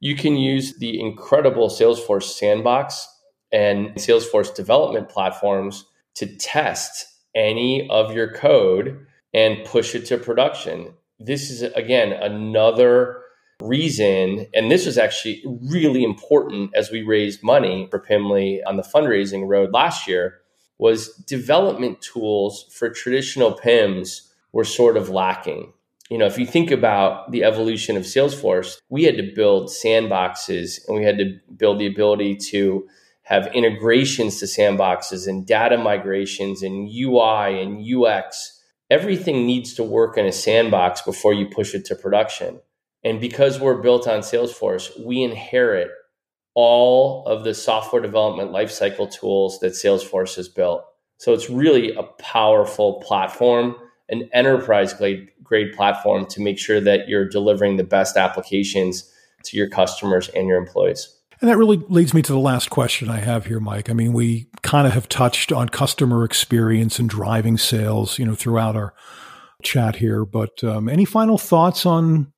you 0.00 0.16
can 0.16 0.36
use 0.36 0.78
the 0.78 0.98
incredible 1.00 1.68
Salesforce 1.68 2.24
sandbox 2.24 3.06
and 3.52 3.90
Salesforce 3.94 4.54
development 4.54 5.08
platforms 5.08 5.84
to 6.14 6.26
test 6.26 7.06
any 7.34 7.88
of 7.88 8.12
your 8.12 8.32
code 8.32 9.06
and 9.32 9.64
push 9.64 9.94
it 9.94 10.06
to 10.06 10.18
production. 10.18 10.92
This 11.20 11.50
is, 11.50 11.62
again, 11.62 12.12
another 12.12 13.19
reason, 13.60 14.46
and 14.54 14.70
this 14.70 14.86
was 14.86 14.98
actually 14.98 15.42
really 15.44 16.02
important 16.02 16.74
as 16.74 16.90
we 16.90 17.02
raised 17.02 17.42
money 17.42 17.88
for 17.90 18.00
Pimly 18.00 18.60
on 18.66 18.76
the 18.76 18.82
fundraising 18.82 19.48
road 19.48 19.72
last 19.72 20.06
year, 20.06 20.40
was 20.78 21.14
development 21.26 22.00
tools 22.00 22.66
for 22.72 22.88
traditional 22.88 23.52
PIMs 23.52 24.28
were 24.52 24.64
sort 24.64 24.96
of 24.96 25.10
lacking. 25.10 25.72
You 26.08 26.18
know, 26.18 26.26
if 26.26 26.38
you 26.38 26.46
think 26.46 26.70
about 26.70 27.30
the 27.30 27.44
evolution 27.44 27.96
of 27.96 28.02
Salesforce, 28.02 28.78
we 28.88 29.04
had 29.04 29.16
to 29.16 29.32
build 29.34 29.68
sandboxes 29.68 30.80
and 30.88 30.96
we 30.96 31.04
had 31.04 31.18
to 31.18 31.38
build 31.56 31.78
the 31.78 31.86
ability 31.86 32.36
to 32.50 32.88
have 33.22 33.46
integrations 33.54 34.40
to 34.40 34.46
sandboxes 34.46 35.28
and 35.28 35.46
data 35.46 35.78
migrations 35.78 36.64
and 36.64 36.88
UI 36.88 37.62
and 37.62 37.84
UX. 37.86 38.60
Everything 38.90 39.46
needs 39.46 39.74
to 39.74 39.84
work 39.84 40.18
in 40.18 40.26
a 40.26 40.32
sandbox 40.32 41.00
before 41.02 41.32
you 41.32 41.46
push 41.46 41.74
it 41.74 41.84
to 41.84 41.94
production. 41.94 42.58
And 43.04 43.20
because 43.20 43.58
we're 43.58 43.80
built 43.80 44.06
on 44.06 44.20
Salesforce, 44.20 44.90
we 45.04 45.22
inherit 45.22 45.90
all 46.54 47.24
of 47.26 47.44
the 47.44 47.54
software 47.54 48.02
development 48.02 48.50
lifecycle 48.50 49.10
tools 49.10 49.60
that 49.60 49.72
Salesforce 49.72 50.36
has 50.36 50.48
built. 50.48 50.84
So 51.18 51.32
it's 51.32 51.48
really 51.48 51.94
a 51.94 52.02
powerful 52.02 53.00
platform, 53.00 53.76
an 54.08 54.28
enterprise 54.32 54.92
grade, 54.92 55.28
platform 55.74 56.26
to 56.26 56.40
make 56.40 56.58
sure 56.58 56.80
that 56.80 57.08
you're 57.08 57.28
delivering 57.28 57.76
the 57.76 57.84
best 57.84 58.16
applications 58.16 59.12
to 59.44 59.56
your 59.56 59.68
customers 59.68 60.28
and 60.28 60.46
your 60.46 60.58
employees. 60.58 61.16
And 61.40 61.48
that 61.48 61.56
really 61.56 61.78
leads 61.88 62.12
me 62.12 62.22
to 62.22 62.32
the 62.32 62.38
last 62.38 62.68
question 62.70 63.08
I 63.08 63.18
have 63.18 63.46
here, 63.46 63.60
Mike. 63.60 63.88
I 63.88 63.94
mean, 63.94 64.12
we 64.12 64.46
kind 64.62 64.86
of 64.86 64.92
have 64.92 65.08
touched 65.08 65.52
on 65.52 65.70
customer 65.70 66.24
experience 66.24 66.98
and 66.98 67.08
driving 67.08 67.56
sales, 67.56 68.18
you 68.18 68.26
know, 68.26 68.34
throughout 68.34 68.76
our 68.76 68.94
chat 69.62 69.96
here. 69.96 70.24
But 70.24 70.62
um, 70.62 70.88
any 70.88 71.04
final 71.04 71.38
thoughts 71.38 71.86
on 71.86 72.32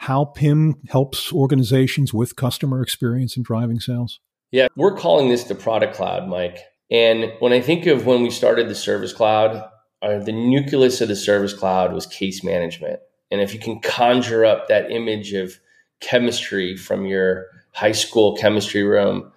how 0.00 0.24
PIM 0.24 0.76
helps 0.88 1.30
organizations 1.30 2.14
with 2.14 2.34
customer 2.34 2.80
experience 2.82 3.36
and 3.36 3.44
driving 3.44 3.80
sales? 3.80 4.18
Yeah, 4.50 4.68
we're 4.74 4.96
calling 4.96 5.28
this 5.28 5.44
the 5.44 5.54
product 5.54 5.94
cloud, 5.94 6.26
Mike. 6.26 6.58
And 6.90 7.30
when 7.40 7.52
I 7.52 7.60
think 7.60 7.84
of 7.84 8.06
when 8.06 8.22
we 8.22 8.30
started 8.30 8.70
the 8.70 8.74
service 8.74 9.12
cloud, 9.12 9.62
uh, 10.00 10.18
the 10.20 10.32
nucleus 10.32 11.02
of 11.02 11.08
the 11.08 11.16
service 11.16 11.52
cloud 11.52 11.92
was 11.92 12.06
case 12.06 12.42
management. 12.42 13.00
And 13.30 13.42
if 13.42 13.52
you 13.52 13.60
can 13.60 13.78
conjure 13.80 14.42
up 14.42 14.68
that 14.68 14.90
image 14.90 15.34
of 15.34 15.60
chemistry 16.00 16.78
from 16.78 17.04
your 17.04 17.48
high 17.74 17.92
school 17.92 18.34
chemistry 18.38 18.82
room, 18.82 19.30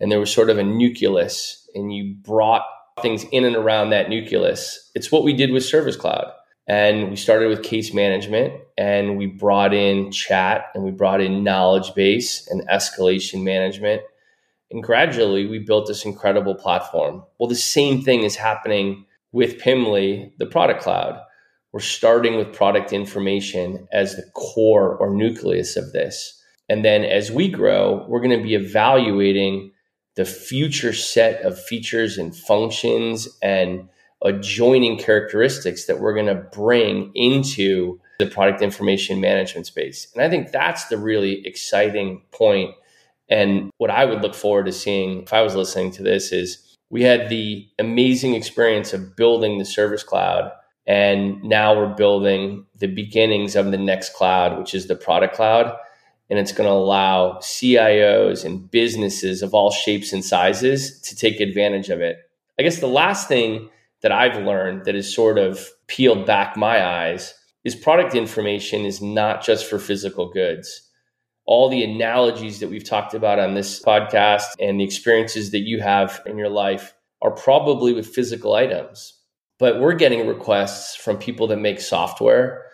and 0.00 0.10
there 0.10 0.18
was 0.18 0.32
sort 0.32 0.48
of 0.48 0.56
a 0.56 0.64
nucleus, 0.64 1.68
and 1.74 1.92
you 1.92 2.14
brought 2.22 2.64
things 3.02 3.24
in 3.32 3.44
and 3.44 3.54
around 3.54 3.90
that 3.90 4.08
nucleus, 4.08 4.90
it's 4.94 5.12
what 5.12 5.24
we 5.24 5.34
did 5.34 5.50
with 5.52 5.62
Service 5.62 5.94
Cloud. 5.94 6.32
And 6.66 7.10
we 7.10 7.16
started 7.16 7.48
with 7.48 7.62
case 7.62 7.92
management 7.92 8.54
and 8.78 9.16
we 9.16 9.26
brought 9.26 9.72
in 9.72 10.10
chat 10.12 10.66
and 10.74 10.84
we 10.84 10.90
brought 10.90 11.20
in 11.20 11.42
knowledge 11.42 11.94
base 11.94 12.46
and 12.48 12.68
escalation 12.68 13.42
management. 13.42 14.02
And 14.70 14.82
gradually 14.82 15.46
we 15.46 15.58
built 15.58 15.86
this 15.86 16.04
incredible 16.04 16.54
platform. 16.54 17.22
Well, 17.38 17.48
the 17.48 17.54
same 17.54 18.02
thing 18.02 18.22
is 18.22 18.36
happening 18.36 19.06
with 19.32 19.58
Pimly, 19.58 20.32
the 20.38 20.46
product 20.46 20.82
cloud. 20.82 21.20
We're 21.72 21.80
starting 21.80 22.36
with 22.36 22.52
product 22.52 22.92
information 22.92 23.86
as 23.92 24.16
the 24.16 24.24
core 24.34 24.96
or 24.96 25.10
nucleus 25.10 25.76
of 25.76 25.92
this. 25.92 26.42
And 26.68 26.84
then 26.84 27.04
as 27.04 27.30
we 27.30 27.48
grow, 27.48 28.04
we're 28.08 28.20
going 28.20 28.38
to 28.38 28.42
be 28.42 28.54
evaluating 28.54 29.72
the 30.16 30.24
future 30.24 30.92
set 30.92 31.42
of 31.42 31.62
features 31.62 32.18
and 32.18 32.34
functions 32.34 33.28
and 33.42 33.88
adjoining 34.24 34.98
characteristics 34.98 35.86
that 35.86 36.00
we're 36.00 36.14
going 36.14 36.26
to 36.26 36.34
bring 36.34 37.12
into 37.14 38.00
the 38.18 38.26
product 38.26 38.62
information 38.62 39.20
management 39.20 39.66
space. 39.66 40.08
And 40.14 40.22
I 40.22 40.30
think 40.30 40.50
that's 40.52 40.86
the 40.86 40.98
really 40.98 41.46
exciting 41.46 42.22
point. 42.32 42.74
And 43.28 43.70
what 43.78 43.90
I 43.90 44.04
would 44.04 44.22
look 44.22 44.34
forward 44.34 44.66
to 44.66 44.72
seeing 44.72 45.22
if 45.22 45.32
I 45.32 45.42
was 45.42 45.54
listening 45.54 45.90
to 45.92 46.02
this 46.02 46.32
is 46.32 46.76
we 46.90 47.02
had 47.02 47.28
the 47.28 47.68
amazing 47.78 48.34
experience 48.34 48.92
of 48.92 49.16
building 49.16 49.58
the 49.58 49.64
service 49.64 50.02
cloud. 50.02 50.52
And 50.86 51.42
now 51.42 51.76
we're 51.76 51.94
building 51.94 52.64
the 52.76 52.86
beginnings 52.86 53.56
of 53.56 53.72
the 53.72 53.78
next 53.78 54.14
cloud, 54.14 54.56
which 54.58 54.74
is 54.74 54.86
the 54.86 54.94
product 54.94 55.34
cloud. 55.34 55.76
And 56.30 56.38
it's 56.38 56.52
going 56.52 56.68
to 56.68 56.72
allow 56.72 57.38
CIOs 57.38 58.44
and 58.44 58.70
businesses 58.70 59.42
of 59.42 59.52
all 59.52 59.70
shapes 59.70 60.12
and 60.12 60.24
sizes 60.24 61.00
to 61.02 61.16
take 61.16 61.40
advantage 61.40 61.88
of 61.88 62.00
it. 62.00 62.18
I 62.58 62.62
guess 62.62 62.78
the 62.78 62.86
last 62.86 63.28
thing 63.28 63.68
that 64.02 64.12
I've 64.12 64.44
learned 64.44 64.84
that 64.84 64.94
has 64.94 65.12
sort 65.12 65.38
of 65.38 65.68
peeled 65.88 66.26
back 66.26 66.56
my 66.56 66.84
eyes 66.84 67.34
is 67.66 67.74
product 67.74 68.14
information 68.14 68.84
is 68.84 69.02
not 69.02 69.42
just 69.42 69.68
for 69.68 69.80
physical 69.80 70.30
goods. 70.30 70.88
All 71.46 71.68
the 71.68 71.82
analogies 71.82 72.60
that 72.60 72.70
we've 72.70 72.88
talked 72.88 73.12
about 73.12 73.40
on 73.40 73.54
this 73.54 73.82
podcast 73.82 74.54
and 74.60 74.78
the 74.78 74.84
experiences 74.84 75.50
that 75.50 75.66
you 75.66 75.80
have 75.80 76.22
in 76.26 76.38
your 76.38 76.48
life 76.48 76.94
are 77.22 77.32
probably 77.32 77.92
with 77.92 78.06
physical 78.06 78.54
items. 78.54 79.20
But 79.58 79.80
we're 79.80 79.94
getting 79.94 80.28
requests 80.28 80.94
from 80.94 81.18
people 81.18 81.48
that 81.48 81.56
make 81.56 81.80
software, 81.80 82.66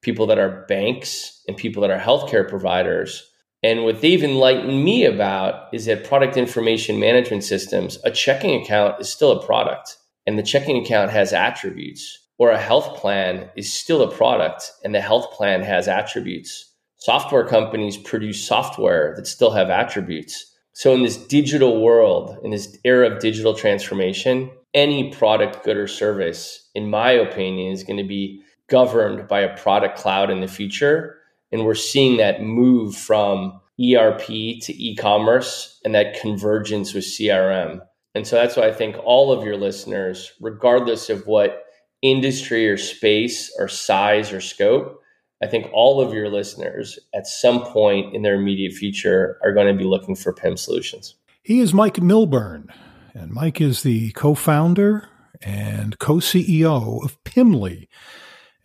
people 0.00 0.28
that 0.28 0.38
are 0.38 0.64
banks, 0.68 1.42
and 1.48 1.56
people 1.56 1.80
that 1.82 1.90
are 1.90 1.98
healthcare 1.98 2.48
providers. 2.48 3.28
And 3.64 3.82
what 3.82 4.00
they've 4.00 4.22
enlightened 4.22 4.84
me 4.84 5.06
about 5.06 5.74
is 5.74 5.86
that 5.86 6.04
product 6.04 6.36
information 6.36 7.00
management 7.00 7.42
systems, 7.42 7.98
a 8.04 8.12
checking 8.12 8.62
account 8.62 9.00
is 9.00 9.08
still 9.08 9.32
a 9.32 9.44
product 9.44 9.96
and 10.24 10.38
the 10.38 10.44
checking 10.44 10.80
account 10.80 11.10
has 11.10 11.32
attributes, 11.32 12.16
or 12.38 12.50
a 12.50 12.60
health 12.60 12.96
plan 12.96 13.50
is 13.56 13.72
still 13.72 14.02
a 14.02 14.14
product 14.14 14.72
and 14.84 14.94
the 14.94 15.00
health 15.00 15.32
plan 15.32 15.62
has 15.62 15.88
attributes. 15.88 16.72
Software 16.98 17.46
companies 17.46 17.96
produce 17.96 18.46
software 18.46 19.14
that 19.16 19.26
still 19.26 19.50
have 19.50 19.70
attributes. 19.70 20.52
So, 20.72 20.94
in 20.94 21.02
this 21.02 21.16
digital 21.16 21.80
world, 21.80 22.38
in 22.42 22.50
this 22.50 22.76
era 22.84 23.10
of 23.10 23.20
digital 23.20 23.54
transformation, 23.54 24.50
any 24.74 25.10
product, 25.10 25.64
good, 25.64 25.76
or 25.76 25.86
service, 25.86 26.68
in 26.74 26.90
my 26.90 27.12
opinion, 27.12 27.72
is 27.72 27.82
going 27.82 27.96
to 27.96 28.04
be 28.04 28.42
governed 28.68 29.28
by 29.28 29.40
a 29.40 29.56
product 29.56 29.98
cloud 29.98 30.30
in 30.30 30.40
the 30.40 30.48
future. 30.48 31.18
And 31.50 31.64
we're 31.64 31.74
seeing 31.74 32.18
that 32.18 32.42
move 32.42 32.94
from 32.94 33.60
ERP 33.80 34.26
to 34.26 34.74
e 34.74 34.96
commerce 34.96 35.80
and 35.84 35.94
that 35.94 36.20
convergence 36.20 36.92
with 36.92 37.04
CRM. 37.04 37.80
And 38.14 38.26
so 38.26 38.36
that's 38.36 38.56
why 38.56 38.66
I 38.66 38.72
think 38.72 38.96
all 39.04 39.32
of 39.32 39.44
your 39.44 39.56
listeners, 39.56 40.32
regardless 40.40 41.10
of 41.10 41.26
what 41.26 41.65
industry 42.02 42.68
or 42.68 42.76
space 42.76 43.54
or 43.58 43.68
size 43.68 44.32
or 44.32 44.40
scope, 44.40 45.00
I 45.42 45.46
think 45.46 45.66
all 45.72 46.00
of 46.00 46.14
your 46.14 46.28
listeners 46.28 46.98
at 47.14 47.26
some 47.26 47.62
point 47.64 48.14
in 48.14 48.22
their 48.22 48.34
immediate 48.34 48.72
future 48.72 49.38
are 49.42 49.52
going 49.52 49.66
to 49.66 49.74
be 49.74 49.84
looking 49.84 50.16
for 50.16 50.32
PIM 50.32 50.56
solutions. 50.56 51.14
He 51.42 51.60
is 51.60 51.74
Mike 51.74 52.00
Milburn, 52.00 52.72
and 53.14 53.30
Mike 53.30 53.60
is 53.60 53.82
the 53.82 54.12
co 54.12 54.34
founder 54.34 55.08
and 55.42 55.98
co 55.98 56.16
CEO 56.16 57.04
of 57.04 57.22
Pimly. 57.24 57.88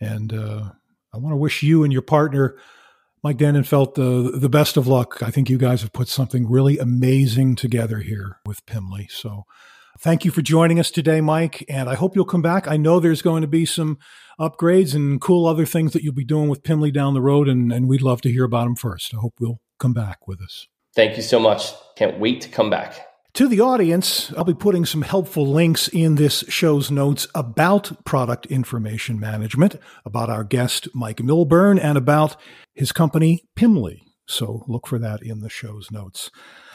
And 0.00 0.32
uh, 0.32 0.70
I 1.12 1.18
want 1.18 1.32
to 1.32 1.36
wish 1.36 1.62
you 1.62 1.84
and 1.84 1.92
your 1.92 2.02
partner, 2.02 2.56
Mike 3.22 3.36
Dannenfeld, 3.36 3.94
the, 3.94 4.36
the 4.36 4.48
best 4.48 4.76
of 4.76 4.86
luck. 4.88 5.22
I 5.22 5.30
think 5.30 5.48
you 5.48 5.58
guys 5.58 5.82
have 5.82 5.92
put 5.92 6.08
something 6.08 6.50
really 6.50 6.78
amazing 6.78 7.54
together 7.54 7.98
here 7.98 8.38
with 8.46 8.64
Pimly. 8.66 9.10
So 9.10 9.44
thank 10.02 10.24
you 10.24 10.30
for 10.30 10.42
joining 10.42 10.78
us 10.78 10.90
today, 10.90 11.20
Mike. 11.20 11.64
And 11.68 11.88
I 11.88 11.94
hope 11.94 12.14
you'll 12.14 12.24
come 12.24 12.42
back. 12.42 12.68
I 12.68 12.76
know 12.76 13.00
there's 13.00 13.22
going 13.22 13.42
to 13.42 13.48
be 13.48 13.64
some 13.64 13.98
upgrades 14.38 14.94
and 14.94 15.20
cool 15.20 15.46
other 15.46 15.64
things 15.64 15.92
that 15.92 16.02
you'll 16.02 16.14
be 16.14 16.24
doing 16.24 16.48
with 16.48 16.62
Pimly 16.62 16.92
down 16.92 17.14
the 17.14 17.22
road, 17.22 17.48
and, 17.48 17.72
and 17.72 17.88
we'd 17.88 18.02
love 18.02 18.20
to 18.22 18.30
hear 18.30 18.44
about 18.44 18.64
them 18.64 18.76
first. 18.76 19.14
I 19.14 19.18
hope 19.18 19.34
you'll 19.40 19.60
come 19.78 19.92
back 19.92 20.26
with 20.26 20.42
us. 20.42 20.66
Thank 20.94 21.16
you 21.16 21.22
so 21.22 21.38
much. 21.38 21.72
Can't 21.96 22.18
wait 22.18 22.40
to 22.42 22.48
come 22.48 22.68
back. 22.68 23.06
To 23.34 23.48
the 23.48 23.60
audience, 23.60 24.30
I'll 24.36 24.44
be 24.44 24.52
putting 24.52 24.84
some 24.84 25.00
helpful 25.00 25.46
links 25.46 25.88
in 25.88 26.16
this 26.16 26.44
show's 26.48 26.90
notes 26.90 27.26
about 27.34 28.04
product 28.04 28.44
information 28.46 29.18
management, 29.18 29.76
about 30.04 30.28
our 30.28 30.44
guest, 30.44 30.88
Mike 30.94 31.22
Milburn, 31.22 31.78
and 31.78 31.96
about 31.96 32.36
his 32.74 32.92
company, 32.92 33.44
Pimly. 33.56 34.00
So 34.26 34.64
look 34.68 34.86
for 34.86 34.98
that 34.98 35.22
in 35.22 35.40
the 35.40 35.48
show's 35.48 35.90
notes. 35.90 36.30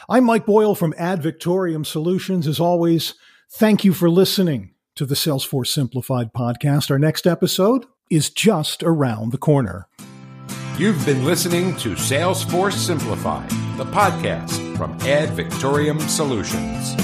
I'm 0.10 0.24
Mike 0.24 0.46
Boyle 0.46 0.74
from 0.74 0.94
Ad 0.98 1.22
Victoriam 1.22 1.84
Solutions. 1.84 2.48
As 2.48 2.62
always, 2.62 3.16
thank 3.52 3.84
you 3.84 3.92
for 3.92 4.10
listening 4.10 4.74
to 4.96 5.06
the 5.06 5.16
Salesforce 5.16 5.68
Simplified 5.68 6.32
podcast. 6.32 6.90
Our 6.90 6.98
next 6.98 7.28
episode 7.28 7.86
is 8.10 8.30
just 8.30 8.84
around 8.84 9.34
the 9.34 9.38
corner. 9.38 9.90
You've 10.78 11.06
been 11.06 11.26
listening 11.26 11.76
to 11.78 11.96
Salesforce 11.96 12.78
Simplified, 12.78 13.50
the 13.76 13.84
podcast 13.84 14.78
from 14.78 14.94
Ad 15.02 15.32
Victoriam 15.32 16.00
Solutions. 16.00 16.96